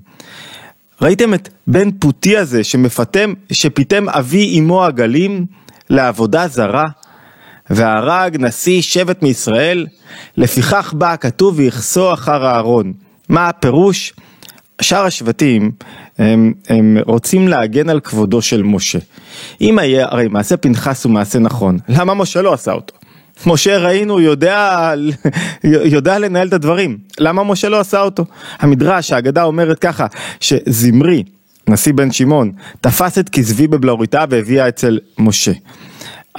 ראיתם 1.01 1.33
את 1.33 1.49
בן 1.67 1.91
פוטי 1.91 2.37
הזה 2.37 2.63
שמפתם, 2.63 3.33
שפיתם 3.51 4.09
אבי 4.09 4.59
אמו 4.59 4.83
עגלים? 4.83 5.45
לעבודה 5.89 6.47
זרה, 6.47 6.87
והרג 7.69 8.37
נשיא 8.39 8.81
שבט 8.81 9.23
מישראל, 9.23 9.87
לפיכך 10.37 10.93
בא 10.97 11.13
הכתוב 11.13 11.57
ויכסו 11.57 12.13
אחר 12.13 12.45
אהרון. 12.45 12.93
מה 13.29 13.49
הפירוש? 13.49 14.13
שאר 14.81 15.05
השבטים 15.05 15.71
הם, 16.17 16.53
הם 16.69 16.97
רוצים 17.05 17.47
להגן 17.47 17.89
על 17.89 17.99
כבודו 17.99 18.41
של 18.41 18.63
משה. 18.63 18.99
אם 19.61 19.79
היה, 19.79 20.07
הרי 20.11 20.27
מעשה 20.27 20.57
פנחס 20.57 21.03
הוא 21.05 21.11
מעשה 21.11 21.39
נכון, 21.39 21.77
למה 21.89 22.13
משה 22.13 22.41
לא 22.41 22.53
עשה 22.53 22.71
אותו? 22.71 22.93
משה 23.45 23.77
ראינו 23.77 24.19
יודע, 24.19 24.93
יודע 25.93 26.19
לנהל 26.19 26.47
את 26.47 26.53
הדברים, 26.53 26.97
למה 27.19 27.43
משה 27.43 27.69
לא 27.69 27.79
עשה 27.79 28.01
אותו? 28.01 28.25
המדרש, 28.59 29.11
האגדה 29.11 29.43
אומרת 29.43 29.79
ככה, 29.79 30.05
שזמרי 30.39 31.23
נשיא 31.67 31.93
בן 31.93 32.11
שמעון, 32.11 32.51
תפס 32.81 33.17
את 33.17 33.29
כזבי 33.29 33.67
בבלוריתה 33.67 34.25
והביאה 34.29 34.67
אצל 34.67 34.99
משה. 35.19 35.51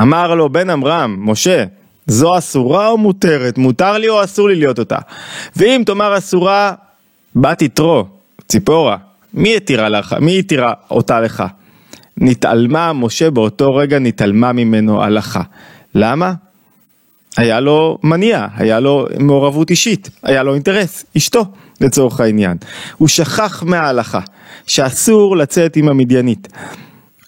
אמר 0.01 0.35
לו 0.35 0.49
בן 0.49 0.71
עמרם, 0.71 1.17
משה, 1.19 1.65
זו 2.07 2.39
אסורה 2.39 2.89
או 2.89 2.99
מותרת? 2.99 3.59
מותר 3.59 3.99
לי 3.99 4.09
או 4.09 4.25
אסור 4.25 4.49
לי 4.49 4.55
להיות 4.55 4.79
אותה? 4.79 4.99
ואם 5.57 5.83
תאמר 5.87 6.19
אסורה, 6.19 6.73
בת 7.37 7.63
יתרו, 7.63 8.05
ציפורה, 8.49 8.97
מי 9.35 9.57
התירה 9.57 9.89
לך? 9.89 10.17
מי 10.21 10.39
התירה 10.39 10.73
אותה 10.91 11.21
לך? 11.21 11.45
נתעלמה 12.17 12.93
משה 12.93 13.31
באותו 13.31 13.75
רגע 13.75 13.99
נתעלמה 13.99 14.53
ממנו 14.53 15.03
הלכה. 15.03 15.43
למה? 15.95 16.33
היה 17.37 17.61
לו 17.61 17.99
מניע, 18.03 18.47
היה 18.57 18.81
לו 18.81 19.07
מעורבות 19.19 19.71
אישית, 19.71 20.11
היה 20.23 20.43
לו 20.43 20.55
אינטרס, 20.55 21.05
אשתו 21.17 21.45
לצורך 21.81 22.21
העניין. 22.21 22.57
הוא 22.97 23.09
שכח 23.09 23.63
מההלכה. 23.63 24.21
שאסור 24.69 25.37
לצאת 25.37 25.77
עם 25.77 25.89
המדיינית. 25.89 26.49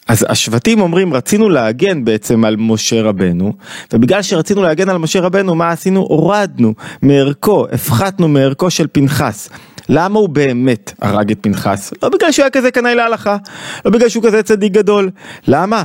אז 0.09 0.27
השבטים 0.29 0.81
אומרים 0.81 1.15
רצינו 1.15 1.49
להגן 1.49 2.05
בעצם 2.05 2.45
על 2.45 2.57
משה 2.59 3.03
רבנו 3.03 3.53
ובגלל 3.93 4.23
שרצינו 4.23 4.63
להגן 4.63 4.89
על 4.89 4.99
משה 4.99 5.21
רבנו 5.21 5.55
מה 5.55 5.71
עשינו? 5.71 6.01
הורדנו 6.01 6.75
מערכו, 7.03 7.67
הפחתנו 7.73 8.29
מערכו 8.29 8.71
של 8.71 8.87
פנחס. 8.93 9.49
למה 9.89 10.19
הוא 10.19 10.29
באמת 10.29 10.93
הרג 11.01 11.31
את 11.31 11.39
פנחס? 11.41 11.93
לא 12.03 12.09
בגלל 12.09 12.33
שהוא 12.33 12.43
היה 12.43 12.51
כזה 12.51 12.71
קנאי 12.71 12.95
להלכה, 12.95 13.37
לא 13.85 13.91
בגלל 13.91 14.09
שהוא 14.09 14.25
כזה 14.25 14.43
צדיק 14.43 14.73
גדול. 14.73 15.11
למה? 15.49 15.85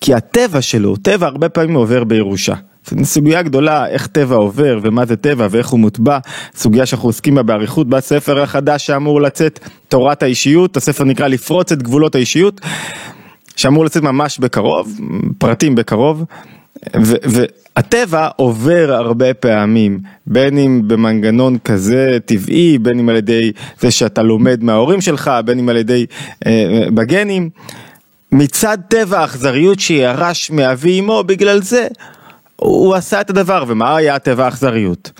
כי 0.00 0.14
הטבע 0.14 0.60
שלו, 0.60 0.96
טבע 0.96 1.26
הרבה 1.26 1.48
פעמים 1.48 1.74
עובר 1.74 2.04
בירושה. 2.04 2.54
סוגיה 3.02 3.42
גדולה 3.42 3.88
איך 3.88 4.06
טבע 4.06 4.36
עובר 4.36 4.78
ומה 4.82 5.06
זה 5.06 5.16
טבע 5.16 5.46
ואיך 5.50 5.68
הוא 5.68 5.80
מוטבע, 5.80 6.18
סוגיה 6.54 6.86
שאנחנו 6.86 7.08
עוסקים 7.08 7.34
בה 7.34 7.42
באריכות 7.42 7.88
בספר 7.88 8.42
החדש 8.42 8.86
שאמור 8.86 9.20
לצאת, 9.20 9.58
תורת 9.88 10.22
האישיות, 10.22 10.76
הספר 10.76 11.04
נקרא 11.04 11.28
לפרוץ 11.28 11.72
את 11.72 11.82
גבולות 11.82 12.14
האישיות, 12.14 12.60
שאמור 13.56 13.84
לצאת 13.84 14.02
ממש 14.02 14.38
בקרוב, 14.38 15.00
פרטים 15.38 15.74
בקרוב, 15.74 16.24
והטבע 16.94 18.28
עובר 18.36 18.92
הרבה 18.92 19.34
פעמים, 19.34 19.98
בין 20.26 20.58
אם 20.58 20.82
במנגנון 20.86 21.58
כזה 21.64 22.18
טבעי, 22.24 22.78
בין 22.78 22.98
אם 22.98 23.08
על 23.08 23.16
ידי 23.16 23.52
זה 23.80 23.90
שאתה 23.90 24.22
לומד 24.22 24.64
מההורים 24.64 25.00
שלך, 25.00 25.30
בין 25.44 25.58
אם 25.58 25.68
על 25.68 25.76
ידי 25.76 26.06
אה, 26.46 26.86
בגנים. 26.94 27.50
מצד 28.32 28.78
טבע 28.88 29.20
האכזריות 29.20 29.80
שירש 29.80 30.50
מאבי 30.50 31.00
אמו, 31.00 31.24
בגלל 31.24 31.62
זה 31.62 31.86
הוא 32.60 32.94
עשה 32.94 33.20
את 33.20 33.30
הדבר, 33.30 33.64
ומה 33.68 33.96
היה 33.96 34.18
טבע 34.18 34.44
האכזריות? 34.44 35.12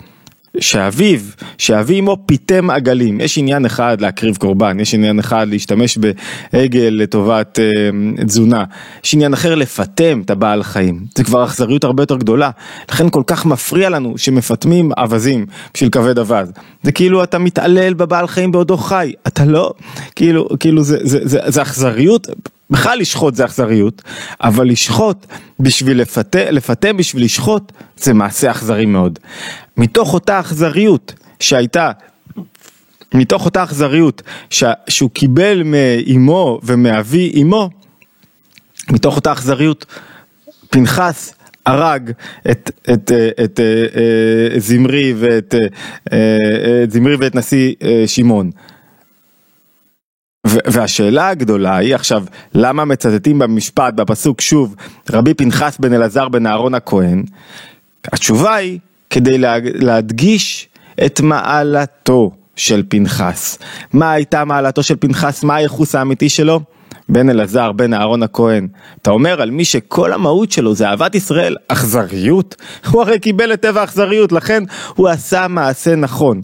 שאביו, 0.57 1.19
שאבי 1.57 1.99
אמו 1.99 2.17
פיתם 2.25 2.69
עגלים, 2.69 3.21
יש 3.21 3.37
עניין 3.37 3.65
אחד 3.65 4.01
להקריב 4.01 4.37
קורבן, 4.37 4.79
יש 4.79 4.93
עניין 4.93 5.19
אחד 5.19 5.47
להשתמש 5.47 5.97
בעגל 5.97 6.89
לטובת 6.91 7.59
אה, 7.59 8.25
תזונה, 8.25 8.63
יש 9.03 9.13
עניין 9.13 9.33
אחר 9.33 9.55
לפטם 9.55 10.21
את 10.25 10.29
הבעל 10.29 10.63
חיים, 10.63 11.05
זה 11.17 11.23
כבר 11.23 11.45
אכזריות 11.45 11.83
הרבה 11.83 12.03
יותר 12.03 12.17
גדולה, 12.17 12.49
לכן 12.91 13.09
כל 13.09 13.23
כך 13.27 13.45
מפריע 13.45 13.89
לנו 13.89 14.17
שמפטמים 14.17 14.91
אווזים 14.97 15.45
בשביל 15.73 15.89
כבד 15.89 16.19
אווז, 16.19 16.51
זה 16.83 16.91
כאילו 16.91 17.23
אתה 17.23 17.39
מתעלל 17.39 17.93
בבעל 17.93 18.27
חיים 18.27 18.51
בעודו 18.51 18.77
חי, 18.77 19.13
אתה 19.27 19.45
לא, 19.45 19.73
כאילו, 20.15 20.49
כאילו 20.59 20.83
זה, 20.83 20.97
זה, 21.01 21.19
זה, 21.23 21.39
זה 21.47 21.61
אכזריות, 21.61 22.27
בכלל 22.69 22.99
לשחוט 22.99 23.35
זה 23.35 23.45
אכזריות, 23.45 24.01
אבל 24.41 24.67
לשחוט 24.67 25.25
בשביל 25.59 26.01
לפטם, 26.01 26.45
לפטם 26.51 26.97
בשביל 26.97 27.23
לשחוט 27.23 27.71
זה 27.97 28.13
מעשה 28.13 28.51
אכזרי 28.51 28.85
מאוד. 28.85 29.19
מתוך 29.77 30.13
אותה 30.13 30.39
אכזריות 30.39 31.13
שהייתה 31.39 31.91
מתוך 33.13 33.45
אותה 33.45 33.63
אכזריות 33.63 34.21
שהוא 34.89 35.09
קיבל 35.13 35.63
מאימו 35.63 36.59
ומאבי 36.63 37.31
אימו, 37.33 37.69
מתוך 38.91 39.15
אותה 39.15 39.31
אכזריות 39.31 39.85
פנחס 40.69 41.33
הרג 41.65 42.11
את, 42.51 42.71
את, 42.81 42.91
את, 42.93 43.11
את, 43.43 43.59
את 44.55 44.61
זמרי 44.61 45.13
ואת 45.17 45.55
את 46.83 46.91
זמרי 46.91 47.15
ואת 47.15 47.35
נשיא 47.35 47.73
שמעון. 48.05 48.51
והשאלה 50.49 51.29
הגדולה 51.29 51.77
היא 51.77 51.95
עכשיו, 51.95 52.23
למה 52.53 52.85
מצטטים 52.85 53.39
במשפט, 53.39 53.93
בפסוק 53.93 54.41
שוב, 54.41 54.75
רבי 55.09 55.33
פנחס 55.33 55.77
בן 55.79 55.93
אלעזר 55.93 56.29
בן 56.29 56.45
אהרון 56.45 56.75
הכהן? 56.75 57.23
התשובה 58.05 58.55
היא, 58.55 58.79
כדי 59.09 59.37
להדגיש 59.73 60.67
את 61.05 61.21
מעלתו 61.21 62.31
של 62.55 62.83
פנחס. 62.89 63.57
מה 63.93 64.11
הייתה 64.11 64.45
מעלתו 64.45 64.83
של 64.83 64.95
פנחס? 64.95 65.43
מה 65.43 65.55
הייחוס 65.55 65.95
האמיתי 65.95 66.29
שלו? 66.29 66.59
בן 67.09 67.29
אלעזר, 67.29 67.71
בן 67.71 67.93
אהרון 67.93 68.23
הכהן. 68.23 68.67
אתה 69.01 69.11
אומר 69.11 69.41
על 69.41 69.51
מי 69.51 69.65
שכל 69.65 70.13
המהות 70.13 70.51
שלו 70.51 70.75
זה 70.75 70.87
אהבת 70.89 71.15
ישראל, 71.15 71.55
אכזריות? 71.67 72.55
הוא 72.91 73.01
הרי 73.01 73.19
קיבל 73.19 73.53
את 73.53 73.61
טבע 73.61 73.81
האכזריות, 73.81 74.31
לכן 74.31 74.63
הוא 74.95 75.07
עשה 75.09 75.47
מעשה 75.47 75.95
נכון. 75.95 76.41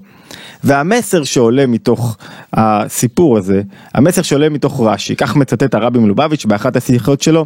והמסר 0.63 1.23
שעולה 1.23 1.67
מתוך 1.67 2.17
הסיפור 2.53 3.37
הזה, 3.37 3.61
המסר 3.93 4.21
שעולה 4.21 4.49
מתוך 4.49 4.81
רש"י, 4.81 5.15
כך 5.15 5.35
מצטט 5.35 5.75
הרבי 5.75 5.99
מלובביץ' 5.99 6.45
באחת 6.45 6.75
השיחות 6.75 7.21
שלו, 7.21 7.45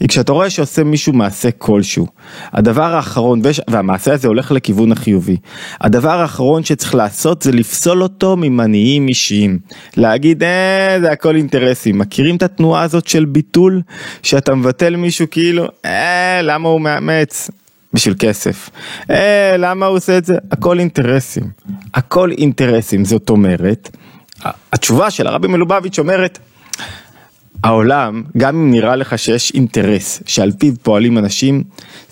היא 0.00 0.08
כשאתה 0.08 0.32
רואה 0.32 0.50
שעושה 0.50 0.84
מישהו 0.84 1.12
מעשה 1.12 1.50
כלשהו, 1.50 2.06
הדבר 2.52 2.94
האחרון, 2.94 3.42
והמעשה 3.68 4.12
הזה 4.12 4.28
הולך 4.28 4.52
לכיוון 4.52 4.92
החיובי, 4.92 5.36
הדבר 5.80 6.20
האחרון 6.20 6.64
שצריך 6.64 6.94
לעשות 6.94 7.42
זה 7.42 7.52
לפסול 7.52 8.02
אותו 8.02 8.36
ממניעים 8.36 9.08
אישיים, 9.08 9.58
להגיד 9.96 10.42
אה 10.42 10.98
זה 11.00 11.12
הכל 11.12 11.36
אינטרסים, 11.36 11.98
מכירים 11.98 12.36
את 12.36 12.42
התנועה 12.42 12.82
הזאת 12.82 13.08
של 13.08 13.24
ביטול, 13.24 13.82
שאתה 14.22 14.54
מבטל 14.54 14.96
מישהו 14.96 15.26
כאילו 15.30 15.66
אה 15.84 16.40
למה 16.42 16.68
הוא 16.68 16.80
מאמץ, 16.80 17.50
בשביל 17.92 18.14
כסף. 18.18 18.70
אה, 19.10 19.56
למה 19.58 19.86
הוא 19.86 19.96
עושה 19.96 20.18
את 20.18 20.24
זה? 20.24 20.36
הכל 20.50 20.78
אינטרסים. 20.78 21.44
הכל 21.94 22.30
אינטרסים. 22.30 23.04
זאת 23.04 23.30
אומרת, 23.30 23.96
התשובה 24.72 25.10
של 25.10 25.26
הרבי 25.26 25.48
מלובביץ' 25.48 25.98
אומרת, 25.98 26.38
העולם, 27.62 28.22
גם 28.36 28.56
אם 28.56 28.70
נראה 28.70 28.96
לך 28.96 29.18
שיש 29.18 29.54
אינטרס 29.54 30.22
שעל 30.26 30.52
פיו 30.58 30.72
פועלים 30.82 31.18
אנשים, 31.18 31.62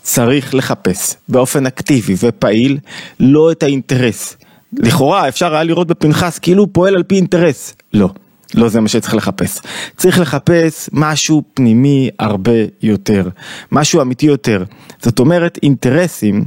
צריך 0.02 0.54
לחפש 0.54 1.14
באופן 1.28 1.66
אקטיבי 1.66 2.14
ופעיל 2.22 2.78
לא 3.20 3.52
את 3.52 3.62
האינטרס. 3.62 4.36
לכאורה 4.72 5.28
אפשר 5.28 5.54
היה 5.54 5.64
לראות 5.64 5.86
בפנחס 5.86 6.38
כאילו 6.38 6.62
הוא 6.62 6.68
פועל 6.72 6.96
על 6.96 7.02
פי 7.02 7.14
אינטרס. 7.14 7.76
לא. 7.94 8.08
לא 8.54 8.68
זה 8.68 8.80
מה 8.80 8.88
שצריך 8.88 9.14
לחפש. 9.14 9.60
צריך 9.96 10.18
לחפש 10.18 10.90
משהו 10.92 11.42
פנימי 11.54 12.10
הרבה 12.18 12.52
יותר, 12.82 13.28
משהו 13.72 14.02
אמיתי 14.02 14.26
יותר. 14.26 14.64
זאת 15.02 15.18
אומרת, 15.18 15.58
אינטרסים 15.62 16.44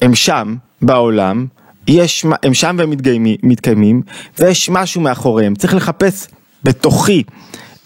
הם 0.00 0.14
שם 0.14 0.56
בעולם, 0.82 1.46
יש, 1.88 2.26
הם 2.42 2.54
שם 2.54 2.76
והם 2.78 2.90
מתקיימים, 2.90 3.36
מתקיימים, 3.42 4.02
ויש 4.38 4.70
משהו 4.70 5.00
מאחוריהם. 5.00 5.54
צריך 5.54 5.74
לחפש 5.74 6.26
בתוכי 6.64 7.22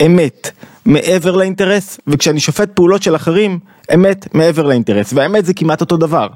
אמת 0.07 0.51
מעבר 0.87 1.37
לאינטרס, 1.37 2.01
וכשאני 2.07 2.41
שופט 2.41 2.71
פעולות 2.75 3.03
של 3.03 3.17
אחרים, 3.17 3.59
אמת 3.95 4.35
מעבר 4.35 4.63
לאינטרס, 4.63 5.13
והאמת 5.13 5.45
זה 5.45 5.55
כמעט 5.55 5.81
אותו 5.81 5.97
דבר. 5.97 6.29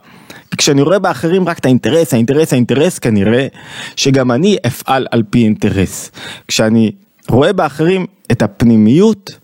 כשאני 0.56 0.82
רואה 0.82 0.98
באחרים 0.98 1.48
רק 1.48 1.58
את 1.58 1.64
האינטרס, 1.64 2.14
האינטרס, 2.14 2.52
האינטרס, 2.52 2.98
כנראה 2.98 3.46
שגם 3.96 4.32
אני 4.32 4.56
אפעל 4.66 5.06
על 5.10 5.22
פי 5.30 5.44
אינטרס. 5.44 6.10
כשאני 6.48 6.92
רואה 7.28 7.52
באחרים 7.52 8.06
את 8.32 8.42
הפנימיות, 8.42 9.38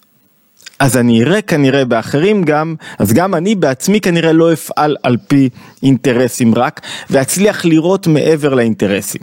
אז 0.79 0.97
אני 0.97 1.23
אראה 1.23 1.43
כנראה 1.43 1.85
באחרים 1.85 2.45
גם, 2.45 2.75
אז 2.99 3.13
גם 3.13 3.35
אני 3.35 3.55
בעצמי 3.55 4.01
כנראה 4.01 4.33
לא 4.33 4.53
אפעל 4.53 4.97
על 5.03 5.17
פי 5.29 5.49
אינטרסים 5.83 6.55
רק, 6.55 6.81
ואצליח 7.11 7.65
לראות 7.65 8.07
מעבר 8.07 8.55
לאינטרסים. 8.55 9.23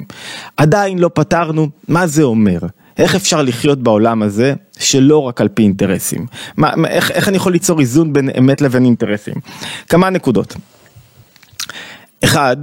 עדיין 0.58 1.00
לא 1.00 1.10
פתרנו 1.14 1.68
מה 1.88 2.08
זה 2.08 2.24
אומר. 2.24 2.60
איך 2.98 3.16
אפשר 3.16 3.42
לחיות 3.42 3.84
בעולם 3.84 4.24
הזה 4.24 4.54
שלא 4.80 5.18
רק 5.18 5.42
על 5.42 5.48
פי 5.48 5.64
אינטרסים? 5.64 6.26
מה, 6.58 6.74
איך, 6.88 7.12
איך 7.12 7.28
אני 7.28 7.38
יכול 7.38 7.52
ליצור 7.52 7.80
איזון 7.80 8.14
בין 8.14 8.30
אמת 8.38 8.62
לבין 8.62 8.86
אינטרסים? 8.86 9.34
כמה 9.90 10.10
נקודות. 10.10 10.56
אחד, 12.24 12.58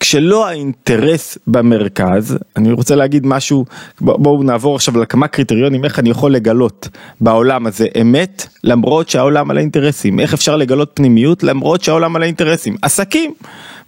כשלא 0.00 0.46
האינטרס 0.46 1.38
במרכז, 1.46 2.38
אני 2.56 2.72
רוצה 2.72 2.94
להגיד 2.94 3.26
משהו, 3.26 3.64
בואו 4.00 4.42
נעבור 4.42 4.74
עכשיו 4.74 4.98
לכמה 4.98 5.28
קריטריונים, 5.28 5.84
איך 5.84 5.98
אני 5.98 6.10
יכול 6.10 6.32
לגלות 6.32 6.88
בעולם 7.20 7.66
הזה 7.66 7.86
אמת, 8.00 8.46
למרות 8.64 9.08
שהעולם 9.08 9.50
על 9.50 9.56
האינטרסים, 9.56 10.20
איך 10.20 10.34
אפשר 10.34 10.56
לגלות 10.56 10.90
פנימיות, 10.94 11.42
למרות 11.42 11.82
שהעולם 11.82 12.16
על 12.16 12.22
האינטרסים. 12.22 12.76
עסקים, 12.82 13.34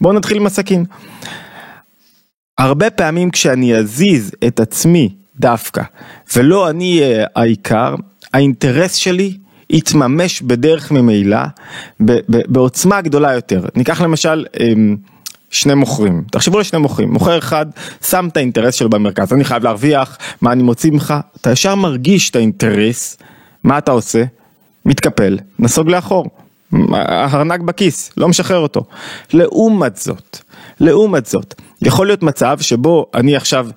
בואו 0.00 0.14
נתחיל 0.14 0.36
עם 0.36 0.46
עסקים. 0.46 0.84
הרבה 2.58 2.90
פעמים 2.90 3.30
כשאני 3.30 3.76
אזיז 3.76 4.32
את 4.46 4.60
עצמי 4.60 5.14
דווקא, 5.36 5.82
ולא 6.36 6.70
אני 6.70 7.02
העיקר, 7.36 7.94
האינטרס 8.34 8.94
שלי 8.94 9.36
יתממש 9.70 10.42
בדרך 10.42 10.92
ממילא 10.92 11.38
בעוצמה 12.26 13.00
גדולה 13.00 13.34
יותר. 13.34 13.64
ניקח 13.76 14.00
למשל 14.00 14.44
אמ, 14.60 14.96
שני 15.50 15.74
מוכרים, 15.74 16.22
תחשבו 16.30 16.58
על 16.58 16.64
שני 16.64 16.78
מוכרים, 16.78 17.12
מוכר 17.12 17.38
אחד 17.38 17.66
שם 18.08 18.28
את 18.32 18.36
האינטרס 18.36 18.74
שלו 18.74 18.90
במרכז, 18.90 19.32
אני 19.32 19.44
חייב 19.44 19.64
להרוויח, 19.64 20.18
מה 20.40 20.52
אני 20.52 20.62
מוציא 20.62 20.90
ממך, 20.90 21.14
אתה 21.40 21.50
ישר 21.50 21.74
מרגיש 21.74 22.30
את 22.30 22.36
האינטרס, 22.36 23.16
מה 23.64 23.78
אתה 23.78 23.90
עושה? 23.90 24.24
מתקפל, 24.86 25.38
נסוג 25.58 25.88
לאחור, 25.88 26.26
הארנק 26.92 27.60
בכיס, 27.60 28.12
לא 28.16 28.28
משחרר 28.28 28.58
אותו. 28.58 28.84
לעומת 29.32 29.96
זאת, 29.96 30.38
לעומת 30.80 31.26
זאת, 31.26 31.54
יכול 31.82 32.06
להיות 32.06 32.22
מצב 32.22 32.58
שבו 32.60 33.06
אני 33.14 33.36
עכשיו, 33.36 33.68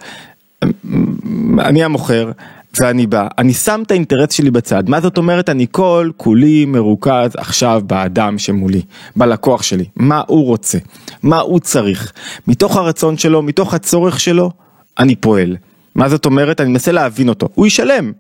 אני 1.60 1.84
המוכר, 1.84 2.31
ואני 2.79 3.07
בא, 3.07 3.27
אני 3.38 3.53
שם 3.53 3.81
את 3.86 3.91
האינטרס 3.91 4.34
שלי 4.34 4.51
בצד, 4.51 4.89
מה 4.89 5.01
זאת 5.01 5.17
אומרת? 5.17 5.49
אני 5.49 5.65
כל 5.71 6.10
כולי 6.17 6.65
מרוכז 6.65 7.31
עכשיו 7.38 7.81
באדם 7.88 8.39
שמולי, 8.39 8.81
בלקוח 9.15 9.63
שלי, 9.63 9.86
מה 9.95 10.21
הוא 10.27 10.45
רוצה, 10.45 10.77
מה 11.23 11.39
הוא 11.39 11.60
צריך, 11.60 12.12
מתוך 12.47 12.77
הרצון 12.77 13.17
שלו, 13.17 13.41
מתוך 13.41 13.73
הצורך 13.73 14.19
שלו, 14.19 14.51
אני 14.99 15.15
פועל. 15.15 15.57
מה 15.95 16.10
זאת 16.10 16.25
אומרת? 16.25 16.62
אני 16.62 16.69
מנסה 16.69 16.91
להבין 16.91 17.29
אותו, 17.29 17.49
הוא 17.55 17.67
ישלם 17.67 18.12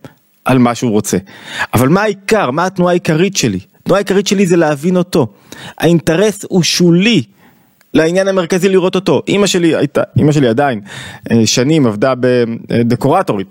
על 0.45 0.57
מה 0.57 0.75
שהוא 0.75 0.91
רוצה, 0.91 1.17
אבל 1.73 1.89
מה 1.89 2.01
העיקר, 2.01 2.51
מה 2.51 2.65
התנועה 2.65 2.91
העיקרית 2.91 3.37
שלי? 3.37 3.59
התנועה 3.81 3.99
העיקרית 3.99 4.27
שלי 4.27 4.45
זה 4.45 4.57
להבין 4.57 4.97
אותו, 4.97 5.27
האינטרס 5.77 6.45
הוא 6.49 6.63
שולי. 6.63 7.23
לעניין 7.93 8.27
המרכזי 8.27 8.69
לראות 8.69 8.95
אותו. 8.95 9.21
אימא 9.27 9.47
שלי 9.47 9.75
הייתה, 9.75 10.01
אימא 10.17 10.31
שלי 10.31 10.47
עדיין 10.47 10.81
אה, 11.31 11.45
שנים 11.45 11.87
עבדה 11.87 12.13
בדקורטורית, 12.15 13.47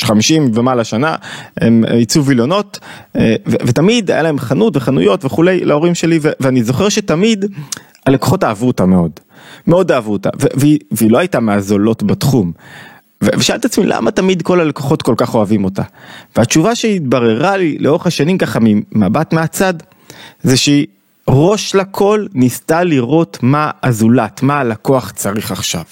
50 0.00 0.50
ומעלה 0.54 0.84
שנה, 0.84 1.14
הם 1.60 1.84
ייצאו 1.94 2.24
וילונות, 2.24 2.78
אה, 3.16 3.34
ותמיד 3.46 4.10
היה 4.10 4.22
להם 4.22 4.38
חנות 4.38 4.76
וחנויות 4.76 5.24
וכולי 5.24 5.64
להורים 5.64 5.94
שלי, 5.94 6.18
ואני 6.40 6.64
זוכר 6.64 6.88
שתמיד 6.88 7.44
הלקוחות 8.06 8.44
אהבו 8.44 8.66
אותה 8.66 8.86
מאוד, 8.86 9.10
מאוד 9.66 9.92
אהבו 9.92 10.12
אותה, 10.12 10.30
והיא 10.90 11.10
לא 11.10 11.18
הייתה 11.18 11.40
מהזולות 11.40 12.02
בתחום. 12.02 12.52
ושאלתי 13.22 13.60
את 13.60 13.64
עצמי 13.64 13.86
למה 13.86 14.10
תמיד 14.10 14.42
כל 14.42 14.60
הלקוחות 14.60 15.02
כל 15.02 15.14
כך 15.16 15.34
אוהבים 15.34 15.64
אותה. 15.64 15.82
והתשובה 16.36 16.74
שהתבררה 16.74 17.56
לי 17.56 17.78
לאורך 17.78 18.06
השנים 18.06 18.38
ככה 18.38 18.58
ממבט 18.62 19.32
מהצד, 19.32 19.74
זה 20.42 20.56
שהיא 20.56 20.86
ראש 21.28 21.74
לכל 21.74 22.26
ניסתה 22.34 22.84
לראות 22.84 23.38
מה 23.42 23.70
הזולת, 23.82 24.42
מה 24.42 24.58
הלקוח 24.58 25.10
צריך 25.10 25.52
עכשיו. 25.52 25.84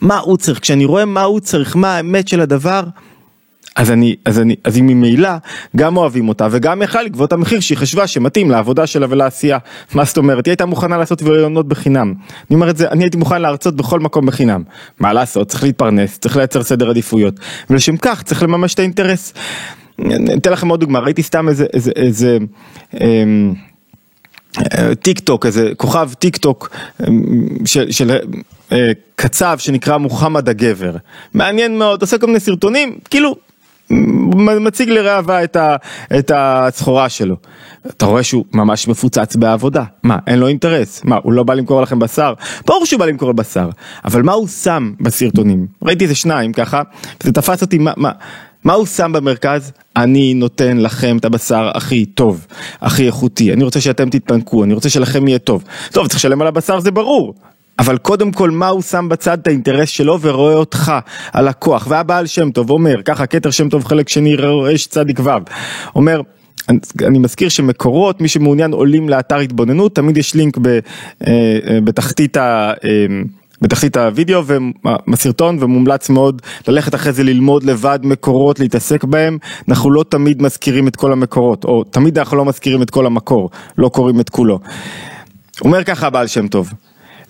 מה 0.00 0.18
הוא 0.18 0.36
צריך, 0.36 0.58
כשאני 0.58 0.84
רואה 0.84 1.04
מה 1.04 1.22
הוא 1.22 1.40
צריך, 1.40 1.76
מה 1.76 1.96
האמת 1.96 2.28
של 2.28 2.40
הדבר, 2.40 2.82
אז 3.76 3.90
אני, 3.90 4.16
אז 4.24 4.38
אני, 4.38 4.56
אז 4.64 4.76
היא 4.76 4.84
ממילא 4.84 5.30
גם 5.76 5.96
אוהבים 5.96 6.28
אותה 6.28 6.48
וגם 6.50 6.82
יכלה 6.82 7.02
לגבות 7.02 7.28
את 7.28 7.32
המחיר 7.32 7.60
שהיא 7.60 7.78
חשבה 7.78 8.06
שמתאים 8.06 8.50
לעבודה 8.50 8.86
שלה 8.86 9.06
ולעשייה. 9.10 9.58
מה 9.94 10.04
זאת 10.04 10.16
אומרת? 10.16 10.46
היא 10.46 10.52
הייתה 10.52 10.66
מוכנה 10.66 10.98
לעשות 10.98 11.22
ויליונות 11.22 11.68
בחינם. 11.68 12.14
אני 12.50 12.54
אומר 12.54 12.70
את 12.70 12.76
זה, 12.76 12.88
אני 12.88 13.04
הייתי 13.04 13.16
מוכן 13.16 13.42
להרצות 13.42 13.76
בכל 13.76 14.00
מקום 14.00 14.26
בחינם. 14.26 14.62
מה 15.00 15.12
לעשות? 15.12 15.48
צריך 15.48 15.62
להתפרנס, 15.62 16.18
צריך 16.18 16.36
לייצר 16.36 16.62
סדר 16.62 16.90
עדיפויות. 16.90 17.40
ולשם 17.70 17.96
כך 17.96 18.22
צריך 18.22 18.42
לממש 18.42 18.74
את 18.74 18.78
האינטרס. 18.78 19.34
אני 20.00 20.34
אתן 20.34 20.52
לכם 20.52 20.68
עוד 20.68 20.80
דוגמה, 20.80 20.98
ראיתי 20.98 21.22
סתם 21.22 21.48
איזה, 21.48 21.66
איזה, 21.72 21.90
איזה, 21.96 22.38
אמ, 23.00 23.54
טיק 25.02 25.20
טוק, 25.20 25.46
איזה 25.46 25.70
כוכב 25.76 26.10
טיק 26.18 26.36
טוק 26.36 26.70
אמ, 27.08 27.22
של, 27.64 27.90
של 27.90 28.18
אה, 28.72 28.92
קצב 29.16 29.58
שנקרא 29.58 29.96
מוחמד 29.96 30.48
הגבר. 30.48 30.96
מעניין 31.34 31.78
מאוד, 31.78 32.00
עושה 32.00 32.18
כל 32.18 32.26
מיני 32.26 32.40
סרטונים, 32.40 32.98
כאילו 33.10 33.36
מציג 34.60 34.88
לראווה 34.88 35.44
את, 35.44 35.56
את 36.18 36.32
הסחורה 36.34 37.08
שלו. 37.08 37.36
אתה 37.86 38.06
רואה 38.06 38.22
שהוא 38.22 38.44
ממש 38.52 38.88
מפוצץ 38.88 39.36
בעבודה. 39.36 39.84
מה, 40.02 40.18
אין 40.26 40.38
לו 40.38 40.46
אינטרס? 40.46 41.00
מה, 41.04 41.18
הוא 41.22 41.32
לא 41.32 41.42
בא 41.42 41.54
למכור 41.54 41.82
לכם 41.82 41.98
בשר? 41.98 42.34
ברור 42.66 42.86
שהוא 42.86 43.00
בא 43.00 43.06
למכור 43.06 43.32
בשר. 43.32 43.68
אבל 44.04 44.22
מה 44.22 44.32
הוא 44.32 44.48
שם 44.48 44.92
בסרטונים? 45.00 45.66
ראיתי 45.82 46.04
איזה 46.04 46.14
שניים 46.14 46.52
ככה, 46.52 46.82
וזה 47.22 47.32
תפס 47.32 47.62
אותי, 47.62 47.78
מה, 47.78 47.92
מה, 47.96 48.12
מה 48.64 48.72
הוא 48.72 48.86
שם 48.86 49.12
במרכז? 49.12 49.72
אני 49.96 50.34
נותן 50.34 50.78
לכם 50.78 51.16
את 51.16 51.24
הבשר 51.24 51.70
הכי 51.74 52.06
טוב, 52.06 52.46
הכי 52.80 53.06
איכותי, 53.06 53.52
אני 53.52 53.64
רוצה 53.64 53.80
שאתם 53.80 54.10
תתפנקו, 54.10 54.64
אני 54.64 54.74
רוצה 54.74 54.90
שלכם 54.90 55.28
יהיה 55.28 55.38
טוב. 55.38 55.64
טוב, 55.92 56.06
צריך 56.06 56.16
לשלם 56.16 56.42
על 56.42 56.48
הבשר 56.48 56.80
זה 56.80 56.90
ברור, 56.90 57.34
אבל 57.78 57.98
קודם 57.98 58.32
כל 58.32 58.50
מה 58.50 58.68
הוא 58.68 58.82
שם 58.82 59.08
בצד? 59.08 59.38
את 59.38 59.46
האינטרס 59.46 59.88
שלו 59.88 60.20
ורואה 60.20 60.54
אותך, 60.54 60.92
הלקוח, 61.32 61.86
והבעל 61.90 62.26
שם 62.26 62.50
טוב 62.50 62.70
אומר, 62.70 63.02
ככה 63.02 63.26
כתר 63.26 63.50
שם 63.50 63.68
טוב 63.68 63.84
חלק 63.84 64.08
שני 64.08 64.36
רש 64.36 64.86
צדיק 64.86 65.20
ו', 65.20 65.30
אומר 65.94 66.20
אני, 66.68 66.78
אני 67.06 67.18
מזכיר 67.18 67.48
שמקורות, 67.48 68.20
מי 68.20 68.28
שמעוניין 68.28 68.72
עולים 68.72 69.08
לאתר 69.08 69.38
התבוננות, 69.38 69.94
תמיד 69.94 70.16
יש 70.16 70.34
לינק 70.34 70.58
ב, 70.58 70.66
אה, 70.66 70.78
אה, 71.26 71.80
בתחתית 71.84 72.36
ה... 72.36 72.72
אה, 72.84 73.06
בתחתית 73.62 73.96
הוידאו 73.96 74.42
ובסרטון 74.46 75.56
ומומלץ 75.60 76.10
מאוד 76.10 76.42
ללכת 76.68 76.94
אחרי 76.94 77.12
זה 77.12 77.22
ללמוד 77.22 77.64
לבד 77.64 77.98
מקורות, 78.02 78.60
להתעסק 78.60 79.04
בהם, 79.04 79.38
אנחנו 79.68 79.90
לא 79.90 80.04
תמיד 80.08 80.42
מזכירים 80.42 80.88
את 80.88 80.96
כל 80.96 81.12
המקורות, 81.12 81.64
או 81.64 81.84
תמיד 81.84 82.18
אנחנו 82.18 82.36
לא 82.36 82.44
מזכירים 82.44 82.82
את 82.82 82.90
כל 82.90 83.06
המקור, 83.06 83.50
לא 83.78 83.88
קוראים 83.88 84.20
את 84.20 84.30
כולו. 84.30 84.60
אומר 85.60 85.84
ככה 85.84 86.06
הבעל 86.06 86.26
שם 86.26 86.48
טוב, 86.48 86.72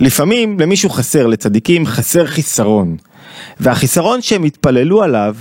לפעמים 0.00 0.60
למישהו 0.60 0.90
חסר, 0.90 1.26
לצדיקים 1.26 1.86
חסר 1.86 2.26
חיסרון. 2.26 2.96
והחיסרון 3.60 4.22
שהם 4.22 4.44
התפללו 4.44 5.02
עליו 5.02 5.36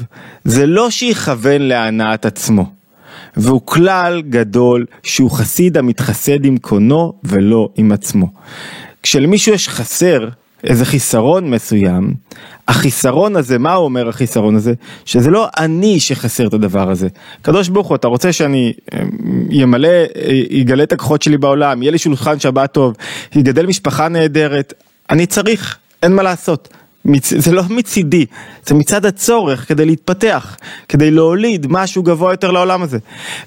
זה 0.46 0.66
לא 0.66 0.90
שיכוון 0.90 1.62
להנאת 1.62 2.26
עצמו. 2.26 2.66
והוא 3.38 3.62
כלל 3.66 4.22
גדול 4.30 4.86
שהוא 5.04 5.32
חסיד 5.32 5.78
המתחסד 5.78 6.46
עם 6.46 6.58
קונו 6.58 7.14
ולא 7.24 7.70
עם 7.76 7.92
עצמו. 7.92 8.28
כשלמישהו 9.04 9.54
יש 9.54 9.70
חסר 9.70 10.30
איזה 10.64 10.86
חיסרון 10.86 11.50
מסוים, 11.50 12.14
החיסרון 12.68 13.36
הזה, 13.36 13.58
מה 13.58 13.74
הוא 13.74 13.86
אומר 13.86 14.10
החיסרון 14.10 14.56
הזה? 14.56 14.74
שזה 15.06 15.30
לא 15.30 15.48
אני 15.58 16.00
שחסר 16.00 16.48
את 16.48 16.54
הדבר 16.54 16.92
הזה. 16.92 17.08
קדוש 17.42 17.70
ברוך 17.70 17.88
הוא, 17.88 17.96
אתה 17.96 18.08
רוצה 18.08 18.34
שאני 18.34 18.74
ימלא, 19.50 19.90
יגלה 20.50 20.84
את 20.84 20.92
הכוחות 20.92 21.22
שלי 21.22 21.38
בעולם, 21.38 21.82
יהיה 21.82 21.92
לי 21.92 21.98
שולחן 21.98 22.40
שבת 22.40 22.72
טוב, 22.72 22.94
יגדל 23.36 23.66
משפחה 23.66 24.08
נהדרת, 24.08 24.74
אני 25.10 25.26
צריך, 25.26 25.78
אין 26.04 26.16
מה 26.16 26.24
לעשות. 26.24 26.70
זה 27.22 27.52
לא 27.52 27.64
מצידי, 27.70 28.26
זה 28.66 28.76
מצד 28.76 29.06
הצורך 29.06 29.68
כדי 29.68 29.86
להתפתח, 29.86 30.58
כדי 30.90 31.12
להוליד 31.12 31.68
משהו 31.70 32.04
גבוה 32.04 32.34
יותר 32.34 32.52
לעולם 32.52 32.82
הזה. 32.82 32.98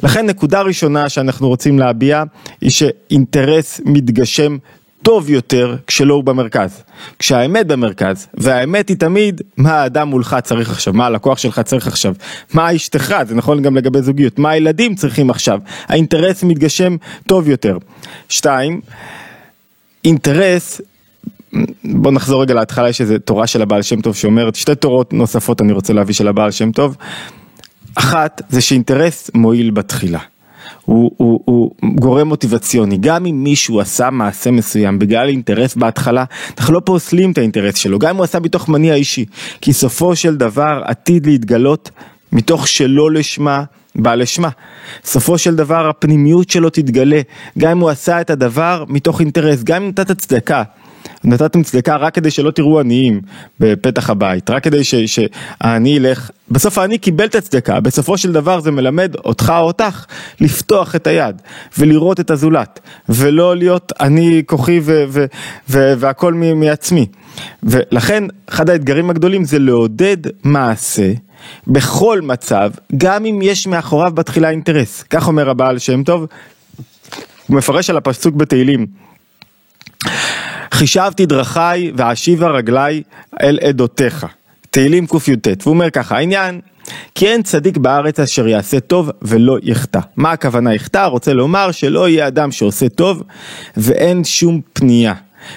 לכן 0.02 0.26
נקודה 0.26 0.62
ראשונה 0.62 1.08
שאנחנו 1.08 1.48
רוצים 1.48 1.78
להביע 1.78 2.22
היא 2.60 2.70
שאינטרס 2.70 3.80
מתגשם 3.84 4.56
טוב 5.02 5.30
יותר 5.30 5.76
כשלא 5.86 6.14
הוא 6.14 6.24
במרכז. 6.24 6.82
כשהאמת 7.18 7.66
במרכז, 7.66 8.26
והאמת 8.34 8.88
היא 8.88 8.96
תמיד 8.96 9.40
מה 9.56 9.72
האדם 9.72 10.08
מולך 10.08 10.36
צריך 10.42 10.70
עכשיו, 10.70 10.94
מה 10.94 11.06
הלקוח 11.06 11.38
שלך 11.38 11.60
צריך 11.60 11.86
עכשיו, 11.86 12.14
מה 12.54 12.76
אשתך, 12.76 13.14
זה 13.28 13.34
נכון 13.34 13.62
גם 13.62 13.76
לגבי 13.76 14.02
זוגיות, 14.02 14.38
מה 14.38 14.50
הילדים 14.50 14.94
צריכים 14.94 15.30
עכשיו, 15.30 15.60
האינטרס 15.88 16.42
מתגשם 16.42 16.96
טוב 17.26 17.48
יותר. 17.48 17.78
שתיים, 18.28 18.80
אינטרס 20.04 20.80
בוא 21.84 22.12
נחזור 22.12 22.42
רגע 22.42 22.54
להתחלה, 22.54 22.88
יש 22.88 23.00
איזה 23.00 23.18
תורה 23.18 23.46
של 23.46 23.62
הבעל 23.62 23.82
שם 23.82 24.00
טוב 24.00 24.16
שאומרת, 24.16 24.54
שתי 24.54 24.74
תורות 24.74 25.12
נוספות 25.12 25.60
אני 25.60 25.72
רוצה 25.72 25.92
להביא 25.92 26.14
של 26.14 26.28
הבעל 26.28 26.50
שם 26.50 26.72
טוב. 26.72 26.96
אחת, 27.94 28.42
זה 28.48 28.60
שאינטרס 28.60 29.30
מועיל 29.34 29.70
בתחילה. 29.70 30.20
הוא, 30.84 31.10
הוא, 31.16 31.40
הוא 31.44 31.70
גורם 31.94 32.28
מוטיבציוני, 32.28 32.98
גם 33.00 33.26
אם 33.26 33.44
מישהו 33.44 33.80
עשה 33.80 34.10
מעשה 34.10 34.50
מסוים 34.50 34.98
בגלל 34.98 35.28
אינטרס 35.28 35.74
בהתחלה, 35.74 36.24
אנחנו 36.58 36.74
לא 36.74 36.80
פוסלים 36.84 37.32
את 37.32 37.38
האינטרס 37.38 37.76
שלו, 37.76 37.98
גם 37.98 38.10
אם 38.10 38.16
הוא 38.16 38.24
עשה 38.24 38.40
מתוך 38.40 38.68
מניע 38.68 38.94
אישי, 38.94 39.24
כי 39.60 39.72
סופו 39.72 40.16
של 40.16 40.36
דבר 40.36 40.82
עתיד 40.84 41.26
להתגלות 41.26 41.90
מתוך 42.32 42.68
שלא 42.68 43.10
לשמה 43.10 43.64
בא 43.94 44.14
לשמה. 44.14 44.48
סופו 45.04 45.38
של 45.38 45.56
דבר 45.56 45.88
הפנימיות 45.88 46.50
שלו 46.50 46.70
תתגלה, 46.70 47.20
גם 47.58 47.70
אם 47.70 47.78
הוא 47.78 47.90
עשה 47.90 48.20
את 48.20 48.30
הדבר 48.30 48.84
מתוך 48.88 49.20
אינטרס, 49.20 49.62
גם 49.62 49.82
אם 49.82 49.88
נתת 49.88 50.10
צדקה. 50.10 50.62
נתתם 51.24 51.62
צדקה 51.62 51.96
רק 51.96 52.14
כדי 52.14 52.30
שלא 52.30 52.50
תראו 52.50 52.80
עניים 52.80 53.20
בפתח 53.60 54.10
הבית, 54.10 54.50
רק 54.50 54.64
כדי 54.64 54.84
שהעני 54.84 55.88
ילך, 55.88 56.30
בסוף 56.50 56.78
העני 56.78 56.98
קיבל 56.98 57.24
את 57.24 57.34
הצדקה, 57.34 57.80
בסופו 57.80 58.18
של 58.18 58.32
דבר 58.32 58.60
זה 58.60 58.70
מלמד 58.70 59.14
אותך 59.24 59.52
או 59.56 59.62
אותך 59.64 60.06
לפתוח 60.40 60.96
את 60.96 61.06
היד 61.06 61.42
ולראות 61.78 62.20
את 62.20 62.30
הזולת, 62.30 62.80
ולא 63.08 63.56
להיות 63.56 63.92
אני 64.00 64.42
כוחי 64.46 64.80
והכל 65.68 66.34
מעצמי. 66.34 67.06
ולכן 67.62 68.24
אחד 68.48 68.70
האתגרים 68.70 69.10
הגדולים 69.10 69.44
זה 69.44 69.58
לעודד 69.58 70.16
מעשה. 70.44 71.12
בכל 71.66 72.20
מצב, 72.22 72.70
גם 72.96 73.24
אם 73.24 73.38
יש 73.42 73.66
מאחוריו 73.66 74.12
בתחילה 74.14 74.50
אינטרס. 74.50 75.02
כך 75.10 75.28
אומר 75.28 75.50
הבעל 75.50 75.78
שם 75.78 76.02
טוב, 76.02 76.26
הוא 77.46 77.56
מפרש 77.56 77.90
על 77.90 77.96
הפסוק 77.96 78.34
בתהילים. 78.34 78.86
חישבתי 80.74 81.26
דרכיי 81.26 81.92
ואשיבה 81.96 82.48
רגליי 82.48 83.02
אל 83.42 83.58
עדותיך. 83.62 84.26
תהילים 84.70 85.06
קי"ט, 85.06 85.48
והוא 85.62 85.74
אומר 85.74 85.90
ככה, 85.90 86.16
העניין, 86.16 86.60
כי 87.14 87.28
אין 87.28 87.42
צדיק 87.42 87.76
בארץ 87.76 88.20
אשר 88.20 88.48
יעשה 88.48 88.80
טוב 88.80 89.10
ולא 89.22 89.56
יחטא. 89.62 90.00
מה 90.16 90.32
הכוונה 90.32 90.74
יחטא? 90.74 91.04
רוצה 91.04 91.32
לומר 91.32 91.70
שלא 91.72 92.08
יהיה 92.08 92.28
אדם 92.28 92.52
שעושה 92.52 92.88
טוב 92.88 93.22
ואין 93.76 94.24
שום 94.24 94.60
פנייה. 94.72 95.14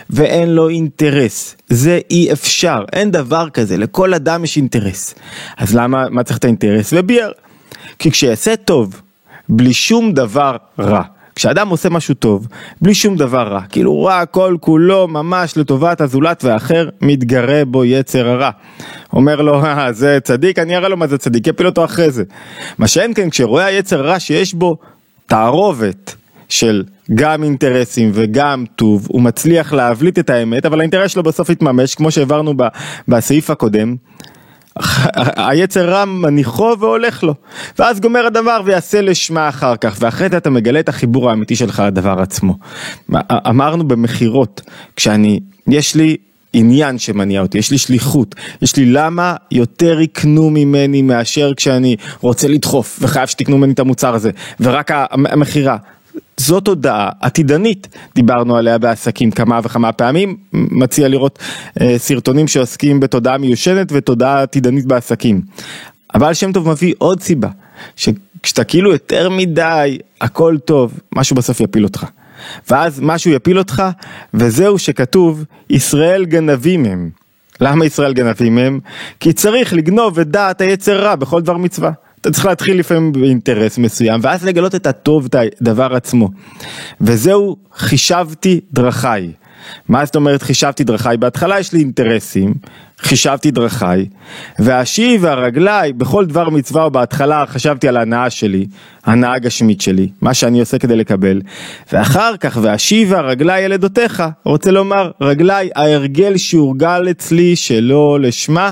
ואין 0.10 0.50
לו 0.50 0.70
אינטרס, 0.70 1.56
זה 1.68 2.00
אי 2.12 2.32
אפשר, 2.32 2.84
אין 2.94 3.12
דבר 3.12 3.50
כזה, 3.50 3.78
לכל 3.78 4.14
אדם 4.14 4.44
יש 4.44 4.58
אינטרס. 4.58 5.16
אז 5.58 5.76
למה, 5.76 6.10
מה 6.10 6.24
צריך 6.24 6.38
את 6.38 6.44
האינטרס? 6.44 6.94
וביאר. 6.98 7.32
כי 8.00 8.12
כשיעשה 8.12 8.56
טוב, 8.56 9.02
בלי 9.50 9.74
שום 9.74 10.14
דבר 10.14 10.58
רע, 10.80 11.02
כשאדם 11.36 11.69
עושה 11.69 11.89
משהו 11.89 12.13
טוב, 12.13 12.48
בלי 12.82 12.93
שום 12.93 13.15
דבר 13.15 13.48
רע, 13.48 13.62
כאילו 13.69 14.04
רע 14.04 14.26
כל 14.26 14.58
כולו 14.60 15.08
ממש 15.08 15.58
לטובת 15.58 16.02
הזולת 16.02 16.43
והאחר, 16.43 16.89
מתגרה 17.02 17.65
בו 17.65 17.86
יצר 17.86 18.28
הרע. 18.28 18.50
אומר 19.13 19.41
לו, 19.41 19.65
אה, 19.65 19.93
זה 19.93 20.17
צדיק, 20.24 20.60
אני 20.60 20.78
אראה 20.78 20.89
לו 20.89 20.98
מה 20.98 21.08
זה 21.08 21.17
צדיק, 21.17 21.48
יפיל 21.48 21.65
אותו 21.65 21.86
אחרי 21.86 22.12
זה. 22.12 22.24
מה 22.78 22.88
שאין 22.88 23.13
כן, 23.13 23.30
כשרואה 23.30 23.65
היצר 23.65 24.00
הרע 24.00 24.19
שיש 24.19 24.54
בו 24.54 24.78
תערובת 25.28 26.15
של 26.50 26.84
גם 27.15 27.43
אינטרסים 27.43 28.12
וגם 28.13 28.65
טוב, 28.76 29.08
הוא 29.10 29.22
מצליח 29.22 29.74
להבליט 29.74 30.19
את 30.19 30.30
האמת, 30.30 30.65
אבל 30.65 30.80
האינטרס 30.80 31.12
שלו 31.12 31.24
בסוף 31.24 31.50
יתממש, 31.50 31.96
כמו 31.96 32.12
שהעברנו 32.12 32.54
בסעיף 33.08 33.50
הקודם. 33.50 33.96
היצר 35.36 35.90
רע 35.90 36.06
מניחו 36.06 36.76
והולך 36.80 37.24
לו, 37.24 37.34
ואז 37.80 38.00
גומר 38.00 38.26
הדבר 38.26 38.62
ויעשה 38.66 39.02
לשמה 39.02 39.50
אחר 39.50 39.76
כך, 39.76 39.98
ואחרי 40.00 40.30
זה 40.30 40.38
אתה 40.38 40.50
מגלה 40.50 40.80
את 40.80 40.90
החיבור 40.90 41.30
האמיתי 41.30 41.56
שלך 41.56 41.84
לדבר 41.86 42.20
עצמו. 42.20 42.58
אמרנו 43.32 43.88
במכירות, 43.88 44.62
כשאני, 44.96 45.40
יש 45.68 45.96
לי 45.96 46.18
עניין 46.54 47.00
שמניע 47.00 47.42
אותי, 47.42 47.58
יש 47.58 47.72
לי 47.72 47.78
שליחות, 47.78 48.36
יש 48.62 48.76
לי 48.76 48.86
למה 48.86 49.36
יותר 49.52 50.02
יקנו 50.02 50.50
ממני 50.50 51.02
מאשר 51.02 51.54
כשאני 51.54 51.96
רוצה 52.22 52.48
לדחוף 52.48 53.00
וחייב 53.02 53.28
שתקנו 53.28 53.58
ממני 53.58 53.74
את 53.74 53.80
המוצר 53.80 54.16
הזה, 54.16 54.32
ורק 54.60 54.92
המכירה. 55.10 55.78
זאת 56.38 56.67
הודעה 56.67 57.10
עתידנית, 57.21 57.88
דיברנו 58.15 58.58
עליה 58.58 58.78
בעסקים 58.78 59.32
כמה 59.32 59.60
וכמה 59.63 59.91
פעמים, 59.91 60.38
מציע 60.54 61.08
לראות 61.08 61.39
אה, 61.82 61.95
סרטונים 61.97 62.47
שעוסקים 62.47 62.99
בתודעה 62.99 63.38
מיושנת 63.38 63.88
ותודעה 63.91 64.41
עתידנית 64.41 64.86
בעסקים. 64.86 65.41
אבל 66.15 66.34
שם 66.34 66.52
טוב 66.52 66.69
מביא 66.69 66.93
עוד 66.97 67.21
סיבה, 67.21 67.49
שכשאתה 67.95 68.63
כאילו 68.63 68.91
יותר 68.91 69.30
מדי 69.30 69.97
הכל 70.21 70.58
טוב, 70.65 70.99
משהו 71.15 71.36
בסוף 71.36 71.60
יפיל 71.60 71.84
אותך. 71.84 72.06
ואז 72.69 72.99
משהו 73.02 73.32
יפיל 73.32 73.58
אותך, 73.58 73.84
וזהו 74.34 74.80
שכתוב, 74.80 75.43
ישראל 75.69 76.26
גנבים 76.26 76.86
הם. 76.86 77.10
למה 77.62 77.86
ישראל 77.86 78.13
גנבים 78.13 78.58
הם? 78.58 78.80
כי 79.19 79.34
צריך 79.34 79.73
לגנוב 79.73 80.19
את 80.19 80.28
דעת 80.28 80.62
היצר 80.62 81.04
רע 81.04 81.15
בכל 81.15 81.41
דבר 81.41 81.58
מצווה. 81.58 81.91
אתה 82.24 82.32
צריך 82.32 82.46
להתחיל 82.46 82.80
לפעמים 82.80 83.12
באינטרס 83.12 83.78
מסוים, 83.78 84.20
ואז 84.24 84.46
לגלות 84.46 84.76
את 84.76 84.88
הטוב, 84.88 85.26
את 85.26 85.36
הדבר 85.62 85.96
עצמו. 85.96 86.30
וזהו, 87.02 87.58
חישבתי 87.76 88.60
דרכיי. 88.74 89.32
מה 89.90 90.06
זאת 90.06 90.16
אומרת 90.16 90.42
חישבתי 90.44 90.84
דרכיי? 90.84 91.18
בהתחלה 91.18 91.60
יש 91.60 91.74
לי 91.74 91.80
אינטרסים, 91.80 92.54
חישבתי 93.00 93.52
דרכיי, 93.52 94.06
והשיב 94.60 95.24
והרגליי 95.24 95.94
בכל 95.94 96.26
דבר 96.26 96.50
מצווה 96.50 96.88
ובהתחלה 96.88 97.46
חשבתי 97.48 97.88
על 97.88 97.98
ההנאה 97.98 98.30
שלי, 98.30 98.66
ההנאה 99.06 99.34
הגשמית 99.34 99.82
שלי, 99.82 100.10
מה 100.22 100.34
שאני 100.34 100.60
עושה 100.60 100.80
כדי 100.80 100.96
לקבל, 100.96 101.42
ואחר 101.94 102.38
כך 102.38 102.58
והשיב 102.62 103.12
והרגליי 103.12 103.66
אל 103.66 103.74
עדותיך, 103.74 104.24
רוצה 104.44 104.72
לומר 104.72 105.12
רגליי 105.22 105.70
ההרגל 105.76 106.38
שהורגל 106.38 107.08
אצלי 107.12 107.56
שלא 107.56 108.20
לשמה, 108.22 108.72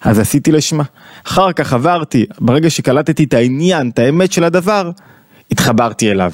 אז 0.00 0.18
עשיתי 0.18 0.52
לשמה. 0.52 0.84
אחר 1.26 1.52
כך 1.52 1.72
עברתי, 1.72 2.26
ברגע 2.40 2.70
שקלטתי 2.70 3.24
את 3.24 3.34
העניין, 3.34 3.90
את 3.90 3.98
האמת 3.98 4.32
של 4.32 4.44
הדבר, 4.44 4.90
התחברתי 5.50 6.10
אליו. 6.10 6.32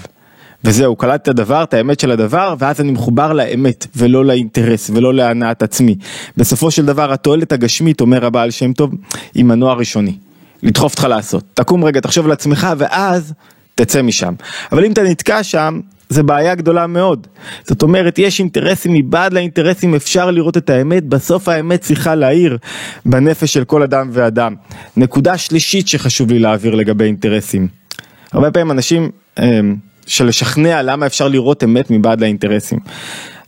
וזהו, 0.64 0.96
קלטתי 0.96 1.22
את 1.22 1.28
הדבר, 1.28 1.62
את 1.62 1.74
האמת 1.74 2.00
של 2.00 2.10
הדבר, 2.10 2.54
ואז 2.58 2.80
אני 2.80 2.92
מחובר 2.92 3.32
לאמת, 3.32 3.86
ולא 3.96 4.24
לאינטרס, 4.24 4.90
ולא 4.94 5.14
להנאת 5.14 5.62
עצמי. 5.62 5.94
בסופו 6.36 6.70
של 6.70 6.86
דבר, 6.86 7.12
התועלת 7.12 7.52
הגשמית, 7.52 8.00
אומר 8.00 8.26
הבעל 8.26 8.50
שם 8.50 8.72
טוב, 8.72 8.90
היא 9.34 9.44
מנוע 9.44 9.74
ראשוני. 9.74 10.16
לדחוף 10.62 10.92
אותך 10.92 11.04
לעשות. 11.04 11.44
תקום 11.54 11.84
רגע, 11.84 12.00
תחשוב 12.00 12.26
על 12.26 12.32
עצמך, 12.32 12.66
ואז 12.78 13.32
תצא 13.74 14.02
משם. 14.02 14.34
אבל 14.72 14.84
אם 14.84 14.92
אתה 14.92 15.02
נתקע 15.02 15.42
שם, 15.42 15.80
זה 16.08 16.22
בעיה 16.22 16.54
גדולה 16.54 16.86
מאוד. 16.86 17.26
זאת 17.64 17.82
אומרת, 17.82 18.18
יש 18.18 18.40
אינטרסים, 18.40 18.92
מבעד 18.92 19.32
לאינטרסים 19.32 19.94
אפשר 19.94 20.30
לראות 20.30 20.56
את 20.56 20.70
האמת, 20.70 21.04
בסוף 21.04 21.48
האמת 21.48 21.80
צריכה 21.80 22.14
להאיר 22.14 22.58
בנפש 23.06 23.52
של 23.52 23.64
כל 23.64 23.82
אדם 23.82 24.08
ואדם. 24.12 24.54
נקודה 24.96 25.38
שלישית 25.38 25.88
שחשוב 25.88 26.30
לי 26.30 26.38
להעביר 26.38 26.74
לגבי 26.74 27.04
אינטרסים. 27.04 27.68
הרבה 28.32 28.50
פעמים 28.50 28.70
אנשים... 28.70 29.10
אמ, 29.38 29.76
של 30.06 30.26
לשכנע 30.26 30.82
למה 30.82 31.06
אפשר 31.06 31.28
לראות 31.28 31.64
אמת 31.64 31.90
מבעד 31.90 32.20
לאינטרסים. 32.20 32.78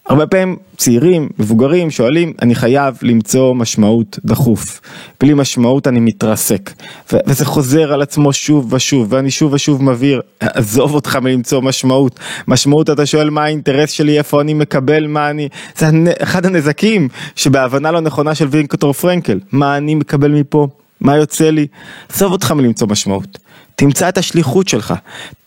הרבה 0.09 0.27
פעמים 0.27 0.57
צעירים, 0.77 1.29
מבוגרים, 1.39 1.91
שואלים, 1.91 2.33
אני 2.43 2.55
חייב 2.55 2.99
למצוא 3.03 3.55
משמעות 3.55 4.19
דחוף. 4.25 4.81
בלי 5.21 5.35
משמעות 5.35 5.87
אני 5.87 6.01
מתרסק. 6.01 6.71
ו- 7.13 7.17
וזה 7.27 7.45
חוזר 7.45 7.93
על 7.93 8.03
עצמו 8.03 8.33
שוב 8.33 8.73
ושוב, 8.73 9.13
ואני 9.13 9.31
שוב 9.31 9.53
ושוב 9.53 9.83
מבהיר, 9.83 10.21
עזוב 10.41 10.95
אותך 10.95 11.17
מלמצוא 11.17 11.63
משמעות. 11.63 12.21
משמעות 12.49 12.91
אתה 12.91 13.07
שואל 13.07 13.31
מה 13.31 13.45
האינטרס 13.45 13.91
שלי, 13.91 14.19
איפה 14.19 14.41
אני 14.41 14.55
מקבל, 14.55 15.07
מה 15.07 15.31
אני... 15.31 15.49
זה 15.77 15.87
אחד 16.23 16.47
הנזקים 16.47 17.09
שבהבנה 17.37 17.91
לא 17.91 18.01
נכונה 18.01 18.35
של 18.35 18.47
וינקוטור 18.51 18.93
פרנקל. 18.93 19.41
מה 19.53 19.77
אני 19.77 19.95
מקבל 19.95 20.31
מפה, 20.31 20.69
מה 21.01 21.17
יוצא 21.17 21.51
לי. 21.51 21.67
עזוב 22.09 22.33
אותך 22.33 22.53
מלמצוא 22.53 22.87
משמעות. 22.91 23.39
תמצא 23.77 24.09
את 24.09 24.19
השליחות 24.19 24.69
שלך. 24.69 24.95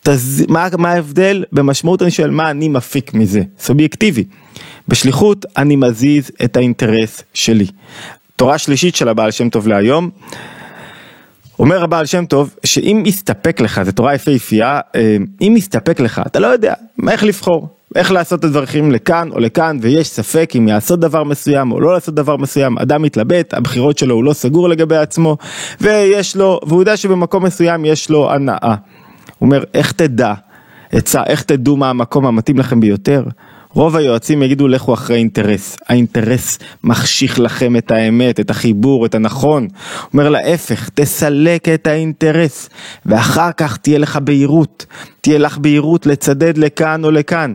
תז... 0.02 0.44
מה, 0.48 0.68
מה 0.78 0.90
ההבדל? 0.90 1.44
במשמעות 1.52 2.02
אני 2.02 2.10
שואל 2.10 2.30
מה 2.30 2.50
אני 2.50 2.68
מפיק 2.68 3.14
מזה, 3.14 3.40
סובייקטיבי. 3.58 4.24
בשליחות 4.88 5.46
אני 5.56 5.76
מזיז 5.76 6.30
את 6.44 6.56
האינטרס 6.56 7.22
שלי. 7.34 7.66
תורה 8.36 8.58
שלישית 8.58 8.96
של 8.96 9.08
הבעל 9.08 9.30
שם 9.30 9.48
טוב 9.48 9.68
להיום. 9.68 10.10
אומר 11.58 11.82
הבעל 11.82 12.06
שם 12.06 12.26
טוב 12.26 12.54
שאם 12.64 13.02
יסתפק 13.06 13.60
לך, 13.60 13.82
זו 13.82 13.92
תורה 13.92 14.14
יפהפייה, 14.14 14.80
אה, 14.96 15.16
אם 15.40 15.54
יסתפק 15.56 16.00
לך, 16.00 16.20
אתה 16.26 16.40
לא 16.40 16.46
יודע 16.46 16.74
איך 17.10 17.24
לבחור, 17.24 17.68
איך 17.96 18.12
לעשות 18.12 18.40
את 18.40 18.44
הדברים 18.44 18.92
לכאן 18.92 19.28
או 19.32 19.40
לכאן, 19.40 19.78
ויש 19.80 20.08
ספק 20.08 20.52
אם 20.58 20.68
יעשות 20.68 21.00
דבר 21.00 21.24
מסוים 21.24 21.72
או 21.72 21.80
לא 21.80 21.92
לעשות 21.92 22.14
דבר 22.14 22.36
מסוים, 22.36 22.78
אדם 22.78 23.02
מתלבט, 23.02 23.54
הבחירות 23.54 23.98
שלו 23.98 24.14
הוא 24.14 24.24
לא 24.24 24.32
סגור 24.32 24.68
לגבי 24.68 24.96
עצמו, 24.96 25.36
ויש 25.80 26.36
לו, 26.36 26.60
והוא 26.66 26.82
יודע 26.82 26.96
שבמקום 26.96 27.44
מסוים 27.44 27.84
יש 27.84 28.10
לו 28.10 28.32
הנאה. 28.32 28.74
הוא 29.38 29.46
אומר, 29.46 29.64
איך 29.74 29.92
תדע, 29.92 30.34
עצה, 30.92 31.22
איך 31.26 31.42
תדעו 31.42 31.76
מה 31.76 31.90
המקום 31.90 32.26
המתאים 32.26 32.58
לכם 32.58 32.80
ביותר? 32.80 33.24
רוב 33.74 33.96
היועצים 33.96 34.42
יגידו 34.42 34.68
לכו 34.68 34.94
אחרי 34.94 35.16
אינטרס, 35.16 35.76
האינטרס 35.88 36.58
מחשיך 36.84 37.40
לכם 37.40 37.76
את 37.76 37.90
האמת, 37.90 38.40
את 38.40 38.50
החיבור, 38.50 39.06
את 39.06 39.14
הנכון. 39.14 39.68
אומר 40.12 40.28
להפך, 40.28 40.88
תסלק 40.94 41.68
את 41.68 41.86
האינטרס, 41.86 42.68
ואחר 43.06 43.52
כך 43.52 43.76
תהיה 43.76 43.98
לך 43.98 44.16
בהירות, 44.16 44.86
תהיה 45.20 45.38
לך 45.38 45.58
בהירות 45.58 46.06
לצדד 46.06 46.58
לכאן 46.58 47.04
או 47.04 47.10
לכאן. 47.10 47.52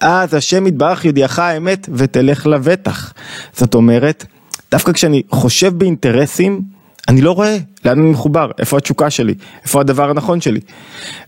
אז 0.00 0.34
השם 0.34 0.66
יתברך 0.66 1.04
יודיעך 1.04 1.38
האמת 1.38 1.88
ותלך 1.94 2.46
לבטח. 2.46 3.12
זאת 3.52 3.74
אומרת, 3.74 4.24
דווקא 4.70 4.92
כשאני 4.92 5.22
חושב 5.30 5.78
באינטרסים, 5.78 6.62
אני 7.08 7.20
לא 7.20 7.32
רואה 7.32 7.56
לאן 7.84 7.98
אני 7.98 8.10
מחובר, 8.10 8.50
איפה 8.58 8.76
התשוקה 8.78 9.10
שלי, 9.10 9.34
איפה 9.64 9.80
הדבר 9.80 10.10
הנכון 10.10 10.40
שלי. 10.40 10.60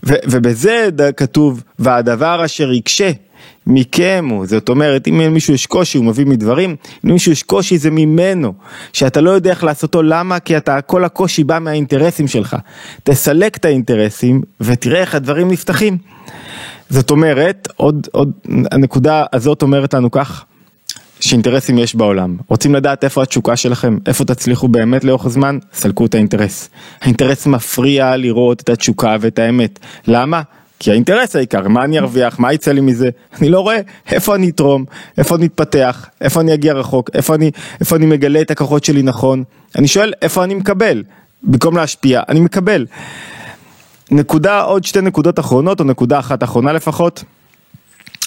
ו- 0.05 0.13
ובזה 0.25 0.89
כתוב, 1.17 1.63
והדבר 1.79 2.45
אשר 2.45 2.71
יקשה 2.71 3.11
מכם 3.67 4.27
הוא, 4.31 4.45
זאת 4.45 4.69
אומרת, 4.69 5.07
אם 5.07 5.21
למישהו 5.21 5.53
יש 5.53 5.65
קושי 5.65 5.97
הוא 5.97 6.05
מביא 6.05 6.25
מדברים, 6.25 6.75
אם 7.05 7.09
למישהו 7.09 7.31
יש 7.31 7.43
קושי 7.43 7.77
זה 7.77 7.91
ממנו, 7.91 8.53
שאתה 8.93 9.21
לא 9.21 9.31
יודע 9.31 9.49
איך 9.49 9.63
לעשותו, 9.63 10.03
למה? 10.03 10.39
כי 10.39 10.57
אתה, 10.57 10.81
כל 10.81 11.05
הקושי 11.05 11.43
בא 11.43 11.59
מהאינטרסים 11.59 12.27
שלך. 12.27 12.55
תסלק 13.03 13.57
את 13.57 13.65
האינטרסים 13.65 14.41
ותראה 14.61 15.01
איך 15.01 15.15
הדברים 15.15 15.51
נפתחים. 15.51 15.97
זאת 16.89 17.11
אומרת, 17.11 17.67
עוד, 17.75 18.07
עוד, 18.11 18.31
הנקודה 18.71 19.25
הזאת 19.33 19.61
אומרת 19.61 19.93
לנו 19.93 20.11
כך, 20.11 20.45
שאינטרסים 21.19 21.77
יש 21.77 21.95
בעולם. 21.95 22.37
רוצים 22.47 22.75
לדעת 22.75 23.03
איפה 23.03 23.23
התשוקה 23.23 23.55
שלכם, 23.55 23.97
איפה 24.05 24.25
תצליחו 24.25 24.67
באמת 24.67 25.03
לאורך 25.03 25.27
זמן? 25.27 25.57
סלקו 25.73 26.05
את 26.05 26.15
האינטרס. 26.15 26.69
האינטרס 27.01 27.45
מפריע 27.45 28.17
לראות 28.17 28.61
את 28.61 28.69
התשוקה 28.69 29.15
ואת 29.19 29.39
האמת. 29.39 29.79
למה? 30.07 30.41
כי 30.79 30.91
האינטרס 30.91 31.35
העיקר, 31.35 31.67
מה 31.67 31.83
אני 31.83 31.99
ארוויח, 31.99 32.39
מה 32.39 32.53
יצא 32.53 32.71
לי 32.71 32.81
מזה, 32.81 33.09
אני 33.39 33.49
לא 33.49 33.59
רואה 33.59 33.79
איפה 34.11 34.35
אני 34.35 34.49
אתרום, 34.49 34.85
איפה 35.17 35.35
אני 35.35 35.45
אתפתח, 35.45 36.09
איפה 36.21 36.41
אני 36.41 36.53
אגיע 36.53 36.73
רחוק, 36.73 37.09
איפה 37.13 37.35
אני, 37.35 37.51
איפה 37.79 37.95
אני 37.95 38.05
מגלה 38.05 38.41
את 38.41 38.51
הכוחות 38.51 38.83
שלי 38.83 39.01
נכון, 39.01 39.43
אני 39.75 39.87
שואל 39.87 40.13
איפה 40.21 40.43
אני 40.43 40.55
מקבל, 40.55 41.03
במקום 41.43 41.77
להשפיע, 41.77 42.21
אני 42.29 42.39
מקבל. 42.39 42.85
נקודה, 44.11 44.61
עוד 44.61 44.83
שתי 44.83 45.01
נקודות 45.01 45.39
אחרונות, 45.39 45.79
או 45.79 45.85
נקודה 45.85 46.19
אחת 46.19 46.43
אחרונה 46.43 46.73
לפחות, 46.73 47.23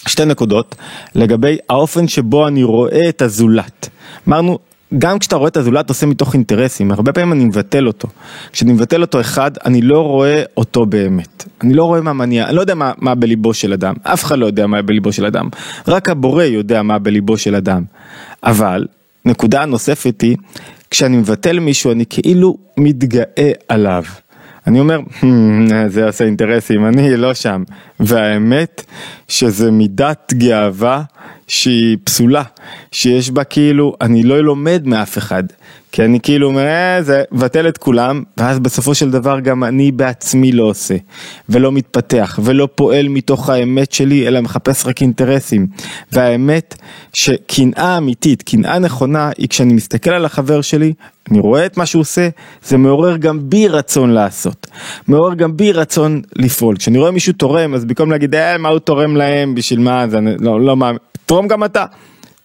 שתי 0.07 0.25
נקודות, 0.25 0.75
לגבי 1.15 1.57
האופן 1.69 2.07
שבו 2.07 2.47
אני 2.47 2.63
רואה 2.63 3.09
את 3.09 3.21
הזולת. 3.21 3.89
אמרנו, 4.27 4.59
גם 4.97 5.19
כשאתה 5.19 5.35
רואה 5.35 5.47
את 5.47 5.57
הזולת 5.57 5.89
עושה 5.89 6.05
מתוך 6.05 6.33
אינטרסים, 6.33 6.91
הרבה 6.91 7.13
פעמים 7.13 7.33
אני 7.33 7.45
מבטל 7.45 7.87
אותו. 7.87 8.07
כשאני 8.51 8.73
מבטל 8.73 9.01
אותו 9.01 9.21
אחד, 9.21 9.51
אני 9.65 9.81
לא 9.81 9.99
רואה 9.99 10.43
אותו 10.57 10.85
באמת. 10.85 11.45
אני 11.61 11.73
לא 11.73 11.83
רואה 11.83 12.01
מה 12.01 12.13
מניע, 12.13 12.47
אני 12.47 12.55
לא 12.55 12.61
יודע 12.61 12.75
מה, 12.75 12.91
מה 12.97 13.15
בליבו 13.15 13.53
של 13.53 13.73
אדם, 13.73 13.93
אף 14.03 14.23
אחד 14.23 14.37
לא 14.37 14.45
יודע 14.45 14.67
מה 14.67 14.81
בליבו 14.81 15.11
של 15.11 15.25
אדם, 15.25 15.49
רק 15.87 16.09
הבורא 16.09 16.43
יודע 16.43 16.81
מה 16.81 16.99
בליבו 16.99 17.37
של 17.37 17.55
אדם. 17.55 17.83
אבל, 18.43 18.85
נקודה 19.25 19.65
נוספת 19.65 20.21
היא, 20.21 20.37
כשאני 20.91 21.17
מבטל 21.17 21.59
מישהו 21.59 21.91
אני 21.91 22.05
כאילו 22.09 22.57
מתגאה 22.77 23.51
עליו. 23.67 24.03
אני 24.67 24.79
אומר, 24.79 24.99
hmm, 24.99 25.25
זה 25.87 26.05
עושה 26.05 26.25
אינטרסים, 26.25 26.85
אני 26.85 27.17
לא 27.17 27.33
שם. 27.33 27.63
והאמת 27.99 28.85
שזה 29.27 29.71
מידת 29.71 30.33
גאווה 30.37 31.03
שהיא 31.47 31.97
פסולה, 32.03 32.43
שיש 32.91 33.31
בה 33.31 33.43
כאילו, 33.43 33.95
אני 34.01 34.23
לא 34.23 34.43
לומד 34.43 34.83
מאף 34.85 35.17
אחד. 35.17 35.43
כי 35.93 36.05
אני 36.05 36.19
כאילו 36.19 36.47
אומר, 36.47 36.65
אה, 36.65 37.03
זה 37.03 37.23
מבטל 37.31 37.67
את 37.67 37.77
כולם, 37.77 38.23
ואז 38.37 38.59
בסופו 38.59 38.95
של 38.95 39.11
דבר 39.11 39.39
גם 39.39 39.63
אני 39.63 39.91
בעצמי 39.91 40.51
לא 40.51 40.63
עושה, 40.63 40.95
ולא 41.49 41.71
מתפתח, 41.71 42.39
ולא 42.43 42.67
פועל 42.75 43.07
מתוך 43.07 43.49
האמת 43.49 43.91
שלי, 43.91 44.27
אלא 44.27 44.41
מחפש 44.41 44.85
רק 44.85 45.01
אינטרסים. 45.01 45.67
והאמת 46.11 46.75
שקנאה 47.13 47.97
אמיתית, 47.97 48.41
קנאה 48.41 48.79
נכונה, 48.79 49.31
היא 49.37 49.47
כשאני 49.47 49.73
מסתכל 49.73 50.09
על 50.09 50.25
החבר 50.25 50.61
שלי, 50.61 50.93
אני 51.31 51.39
רואה 51.39 51.65
את 51.65 51.77
מה 51.77 51.85
שהוא 51.85 52.01
עושה, 52.01 52.29
זה 52.63 52.77
מעורר 52.77 53.17
גם 53.17 53.49
בי 53.49 53.67
רצון 53.67 54.11
לעשות. 54.11 54.67
מעורר 55.07 55.33
גם 55.33 55.57
בי 55.57 55.71
רצון 55.71 56.21
לפעול. 56.35 56.77
כשאני 56.77 56.97
רואה 56.97 57.11
מישהו 57.11 57.33
תורם, 57.33 57.73
אז 57.73 57.85
במקום 57.85 58.11
להגיד, 58.11 58.35
אה, 58.35 58.57
מה 58.57 58.69
הוא 58.69 58.79
תורם 58.79 59.15
להם, 59.15 59.55
בשביל 59.55 59.79
מה, 59.79 60.07
זה 60.07 60.19
לא, 60.39 60.61
לא 60.61 60.77
מה, 60.77 60.91
תרום 61.25 61.47
גם 61.47 61.63
אתה. 61.63 61.85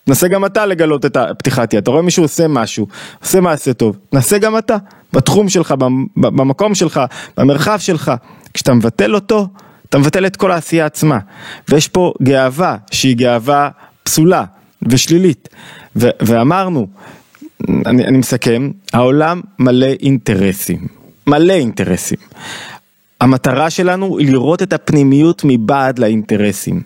נסה 0.08 0.28
גם 0.28 0.44
אתה 0.44 0.66
לגלות 0.66 1.06
את 1.06 1.16
הפתיחת 1.16 1.72
יד, 1.72 1.82
אתה 1.82 1.90
רואה 1.90 2.02
מישהו 2.02 2.24
עושה 2.24 2.48
משהו, 2.48 2.86
עושה 3.22 3.40
מעשה 3.40 3.72
טוב, 3.72 3.96
נסה 4.12 4.38
גם 4.38 4.58
אתה, 4.58 4.76
בתחום 5.12 5.48
שלך, 5.48 5.74
במקום 6.16 6.74
שלך, 6.74 7.00
במרחב 7.36 7.78
שלך, 7.78 8.12
כשאתה 8.54 8.74
מבטל 8.74 9.14
אותו, 9.14 9.48
אתה 9.88 9.98
מבטל 9.98 10.26
את 10.26 10.36
כל 10.36 10.50
העשייה 10.50 10.86
עצמה, 10.86 11.18
ויש 11.68 11.88
פה 11.88 12.12
גאווה 12.22 12.76
שהיא 12.90 13.16
גאווה 13.16 13.68
פסולה 14.02 14.44
ושלילית, 14.82 15.48
ו- 15.96 16.10
ואמרנו, 16.20 16.86
אני, 17.86 18.04
אני 18.04 18.18
מסכם, 18.18 18.70
העולם 18.92 19.40
מלא 19.58 19.86
אינטרסים, 19.86 20.86
מלא 21.26 21.52
אינטרסים. 21.52 22.18
המטרה 23.20 23.70
שלנו 23.70 24.18
היא 24.18 24.30
לראות 24.32 24.62
את 24.62 24.72
הפנימיות 24.72 25.42
מבעד 25.44 25.98
לאינטרסים. 25.98 26.82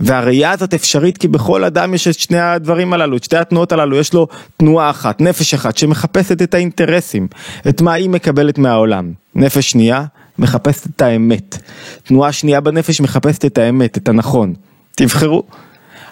והראייה 0.00 0.50
הזאת 0.50 0.74
אפשרית 0.74 1.18
כי 1.18 1.28
בכל 1.28 1.64
אדם 1.64 1.94
יש 1.94 2.08
את 2.08 2.18
שני 2.18 2.38
הדברים 2.38 2.92
הללו, 2.92 3.16
את 3.16 3.24
שתי 3.24 3.36
התנועות 3.36 3.72
הללו, 3.72 3.96
יש 3.96 4.14
לו 4.14 4.26
תנועה 4.56 4.90
אחת, 4.90 5.20
נפש 5.20 5.54
אחת 5.54 5.76
שמחפשת 5.76 6.42
את 6.42 6.54
האינטרסים, 6.54 7.28
את 7.68 7.80
מה 7.80 7.92
היא 7.92 8.10
מקבלת 8.10 8.58
מהעולם. 8.58 9.12
נפש 9.34 9.70
שנייה 9.70 10.04
מחפשת 10.38 10.86
את 10.86 11.02
האמת. 11.02 11.58
תנועה 12.02 12.32
שנייה 12.32 12.60
בנפש 12.60 13.00
מחפשת 13.00 13.44
את 13.44 13.58
האמת, 13.58 13.98
את 13.98 14.08
הנכון. 14.08 14.54
תבחרו. 14.94 15.42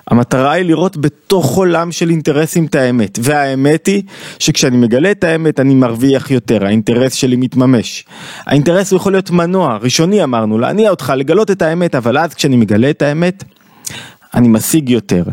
המטרה 0.08 0.52
היא 0.52 0.64
לראות 0.64 0.96
בתוך 0.96 1.56
עולם 1.56 1.92
של 1.92 2.10
אינטרסים 2.10 2.66
את 2.66 2.74
האמת, 2.74 3.18
והאמת 3.22 3.86
היא 3.86 4.02
שכשאני 4.38 4.76
מגלה 4.76 5.10
את 5.10 5.24
האמת 5.24 5.60
אני 5.60 5.74
מרוויח 5.74 6.30
יותר, 6.30 6.64
האינטרס 6.66 7.14
שלי 7.14 7.36
מתממש. 7.36 8.04
האינטרס 8.46 8.90
הוא 8.90 8.96
יכול 8.96 9.12
להיות 9.12 9.30
מנוע, 9.30 9.78
ראשוני 9.82 10.24
אמרנו, 10.24 10.58
להניע 10.58 10.90
אותך, 10.90 11.12
לגלות 11.16 11.50
את 11.50 11.62
האמת, 11.62 11.94
אבל 11.94 12.18
אז 12.18 12.34
כשאני 12.34 12.56
מגלה 12.56 12.90
את 12.90 13.02
האמת, 13.02 13.44
אני 14.34 14.48
משיג 14.48 14.88
יותר, 14.88 15.24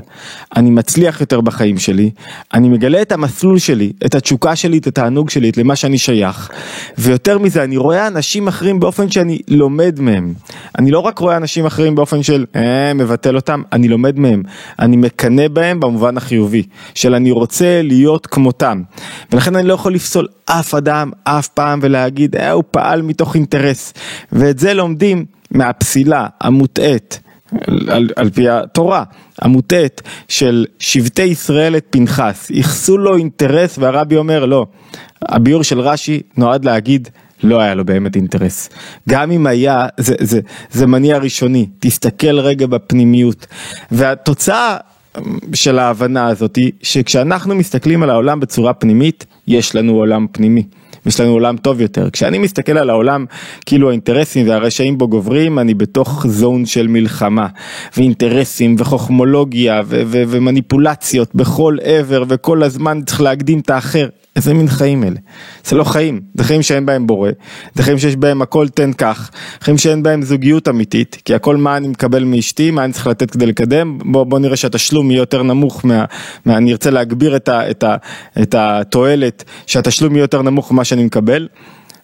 אני 0.55 0.69
מצליח 0.69 1.21
יותר 1.21 1.41
בחיים 1.41 1.77
שלי, 1.77 2.11
אני 2.53 2.69
מגלה 2.69 3.01
את 3.01 3.11
המסלול 3.11 3.59
שלי, 3.59 3.91
את 4.05 4.15
התשוקה 4.15 4.55
שלי, 4.55 4.77
את 4.77 4.87
התענוג 4.87 5.29
שלי, 5.29 5.49
את 5.49 5.57
למה 5.57 5.75
שאני 5.75 5.97
שייך, 5.97 6.49
ויותר 6.97 7.37
מזה, 7.37 7.63
אני 7.63 7.77
רואה 7.77 8.07
אנשים 8.07 8.47
אחרים 8.47 8.79
באופן 8.79 9.11
שאני 9.11 9.39
לומד 9.47 9.99
מהם. 9.99 10.33
אני 10.77 10.91
לא 10.91 10.99
רק 10.99 11.19
רואה 11.19 11.37
אנשים 11.37 11.65
אחרים 11.65 11.95
באופן 11.95 12.23
של 12.23 12.45
אה, 12.55 12.93
מבטל 12.93 13.35
אותם, 13.35 13.61
אני 13.73 13.87
לומד 13.87 14.19
מהם, 14.19 14.43
אני 14.79 14.97
מקנא 14.97 15.47
בהם 15.47 15.79
במובן 15.79 16.17
החיובי, 16.17 16.63
של 16.95 17.15
אני 17.15 17.31
רוצה 17.31 17.81
להיות 17.83 18.27
כמותם, 18.27 18.81
ולכן 19.31 19.55
אני 19.55 19.67
לא 19.67 19.73
יכול 19.73 19.93
לפסול 19.93 20.27
אף 20.45 20.75
אדם, 20.75 21.11
אף 21.23 21.47
פעם, 21.47 21.79
ולהגיד, 21.81 22.35
אה, 22.35 22.51
הוא 22.51 22.63
פעל 22.71 23.01
מתוך 23.01 23.35
אינטרס, 23.35 23.93
ואת 24.31 24.59
זה 24.59 24.73
לומדים 24.73 25.25
מהפסילה 25.51 26.27
המוטעית. 26.41 27.19
על, 27.87 28.09
על 28.15 28.29
פי 28.29 28.49
התורה 28.49 29.03
המוטעת 29.41 30.01
של 30.27 30.65
שבטי 30.79 31.23
ישראל 31.23 31.77
את 31.77 31.85
פנחס, 31.89 32.49
ייחסו 32.49 32.97
לו 32.97 33.17
אינטרס 33.17 33.77
והרבי 33.77 34.15
אומר 34.15 34.45
לא, 34.45 34.65
הביאור 35.21 35.63
של 35.63 35.79
רש"י 35.79 36.21
נועד 36.37 36.65
להגיד 36.65 37.09
לא 37.43 37.59
היה 37.59 37.75
לו 37.75 37.85
באמת 37.85 38.15
אינטרס. 38.15 38.69
גם 39.09 39.31
אם 39.31 39.47
היה, 39.47 39.87
זה, 39.97 40.15
זה, 40.19 40.39
זה 40.71 40.87
מניע 40.87 41.17
ראשוני, 41.17 41.65
תסתכל 41.79 42.39
רגע 42.39 42.67
בפנימיות. 42.67 43.47
והתוצאה 43.91 44.77
של 45.53 45.79
ההבנה 45.79 46.27
הזאת 46.27 46.55
היא 46.55 46.71
שכשאנחנו 46.81 47.55
מסתכלים 47.55 48.03
על 48.03 48.09
העולם 48.09 48.39
בצורה 48.39 48.73
פנימית, 48.73 49.25
יש 49.47 49.75
לנו 49.75 49.93
עולם 49.93 50.25
פנימי. 50.31 50.63
יש 51.05 51.19
לנו 51.19 51.31
עולם 51.31 51.57
טוב 51.57 51.81
יותר. 51.81 52.09
כשאני 52.09 52.37
מסתכל 52.37 52.77
על 52.77 52.89
העולם 52.89 53.25
כאילו 53.65 53.89
האינטרסים 53.89 54.49
והרשעים 54.49 54.97
בו 54.97 55.07
גוברים, 55.07 55.59
אני 55.59 55.73
בתוך 55.73 56.25
זון 56.27 56.65
של 56.65 56.87
מלחמה, 56.87 57.47
ואינטרסים 57.97 58.75
וחוכמולוגיה 58.77 59.81
ומניפולציות 59.87 61.35
בכל 61.35 61.77
עבר, 61.83 62.23
וכל 62.27 62.63
הזמן 62.63 63.01
צריך 63.05 63.21
להקדים 63.21 63.59
את 63.59 63.69
האחר. 63.69 64.07
איזה 64.39 64.53
מין 64.53 64.67
חיים 64.67 65.03
אלה? 65.03 65.19
זה 65.65 65.75
לא 65.75 65.83
חיים, 65.83 66.21
זה 66.33 66.43
חיים 66.43 66.61
שאין 66.61 66.85
בהם 66.85 67.07
בורא, 67.07 67.29
זה 67.75 67.83
חיים 67.83 67.99
שיש 67.99 68.15
בהם 68.15 68.41
הכל 68.41 68.67
תן 68.67 68.93
כך, 68.93 69.31
חיים 69.61 69.77
שאין 69.77 70.03
בהם 70.03 70.21
זוגיות 70.21 70.67
אמיתית, 70.67 71.17
כי 71.25 71.35
הכל 71.35 71.57
מה 71.57 71.77
אני 71.77 71.87
מקבל 71.87 72.23
מאשתי, 72.23 72.71
מה 72.71 72.83
אני 72.83 72.93
צריך 72.93 73.07
לתת 73.07 73.31
כדי 73.31 73.45
לקדם, 73.45 73.97
בוא, 74.05 74.23
בוא 74.23 74.39
נראה 74.39 74.55
שהתשלום 74.55 75.11
יהיה 75.11 75.19
יותר 75.19 75.43
נמוך, 75.43 75.85
מה, 75.85 76.05
מה, 76.45 76.57
אני 76.57 76.71
ארצה 76.71 76.89
להגביר 76.89 77.35
את, 77.35 77.49
ה, 77.49 77.71
את, 77.71 77.83
ה, 77.83 77.95
את 78.41 78.55
התועלת, 78.57 79.43
שהתשלום 79.65 80.15
יהיה 80.15 80.23
יותר 80.23 80.41
נמוך 80.41 80.71
ממה 80.71 80.83
שאני 80.83 81.03
מקבל, 81.03 81.47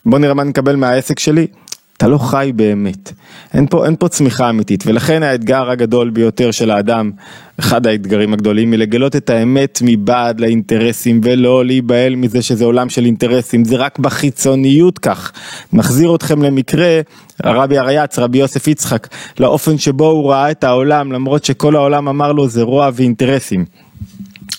בוא 0.05 0.19
נראה 0.19 0.33
מה 0.33 0.41
אני 0.41 0.49
מקבל 0.49 0.75
מהעסק 0.75 1.19
שלי, 1.19 1.47
אתה 1.97 2.07
לא 2.07 2.17
חי 2.17 2.51
באמת, 2.55 3.11
אין 3.53 3.67
פה, 3.67 3.85
אין 3.85 3.95
פה 3.99 4.07
צמיחה 4.07 4.49
אמיתית, 4.49 4.83
ולכן 4.87 5.23
האתגר 5.23 5.69
הגדול 5.69 6.09
ביותר 6.09 6.51
של 6.51 6.71
האדם, 6.71 7.11
אחד 7.59 7.87
האתגרים 7.87 8.33
הגדולים, 8.33 8.71
היא 8.71 8.79
לגלות 8.79 9.15
את 9.15 9.29
האמת 9.29 9.79
מבעד 9.81 10.39
לאינטרסים, 10.39 11.21
ולא 11.23 11.65
להיבהל 11.65 12.15
מזה 12.15 12.41
שזה 12.41 12.65
עולם 12.65 12.89
של 12.89 13.05
אינטרסים, 13.05 13.65
זה 13.65 13.75
רק 13.75 13.99
בחיצוניות 13.99 14.99
כך. 14.99 15.31
מחזיר 15.73 16.15
אתכם 16.15 16.41
למקרה, 16.41 17.01
הרבי 17.43 17.77
הרייץ, 17.77 18.19
רבי 18.19 18.37
יוסף 18.37 18.67
יצחק, 18.67 19.07
לאופן 19.39 19.77
שבו 19.77 20.07
הוא 20.07 20.31
ראה 20.31 20.51
את 20.51 20.63
העולם, 20.63 21.11
למרות 21.11 21.45
שכל 21.45 21.75
העולם 21.75 22.07
אמר 22.07 22.31
לו 22.31 22.47
זה 22.47 22.61
רוע 22.61 22.89
ואינטרסים. 22.93 23.65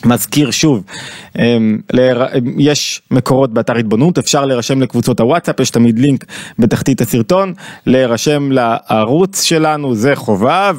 מזכיר 0.04 0.50
שוב, 0.50 0.84
אמ, 1.38 1.78
יש 2.58 3.02
מקורות 3.10 3.54
באתר 3.54 3.76
התבוננות, 3.76 4.18
אפשר 4.18 4.44
להירשם 4.44 4.82
לקבוצות 4.82 5.20
הוואטסאפ, 5.20 5.60
יש 5.60 5.70
תמיד 5.70 5.98
לינק 5.98 6.24
בתחתית 6.58 7.00
הסרטון, 7.00 7.52
להירשם 7.86 8.52
לערוץ 8.52 9.42
שלנו, 9.42 9.94
זה 9.94 10.16
חובה, 10.16 10.72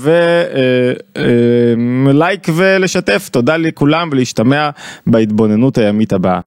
ולייק 1.16 2.50
אה, 2.50 2.54
אמ, 2.54 2.60
ולשתף, 2.60 3.30
תודה 3.32 3.58
לכולם 3.58 4.10
ולהשתמע 4.12 4.70
בהתבוננות 5.08 5.78
הימית 5.78 6.14
הבאה. 6.14 6.40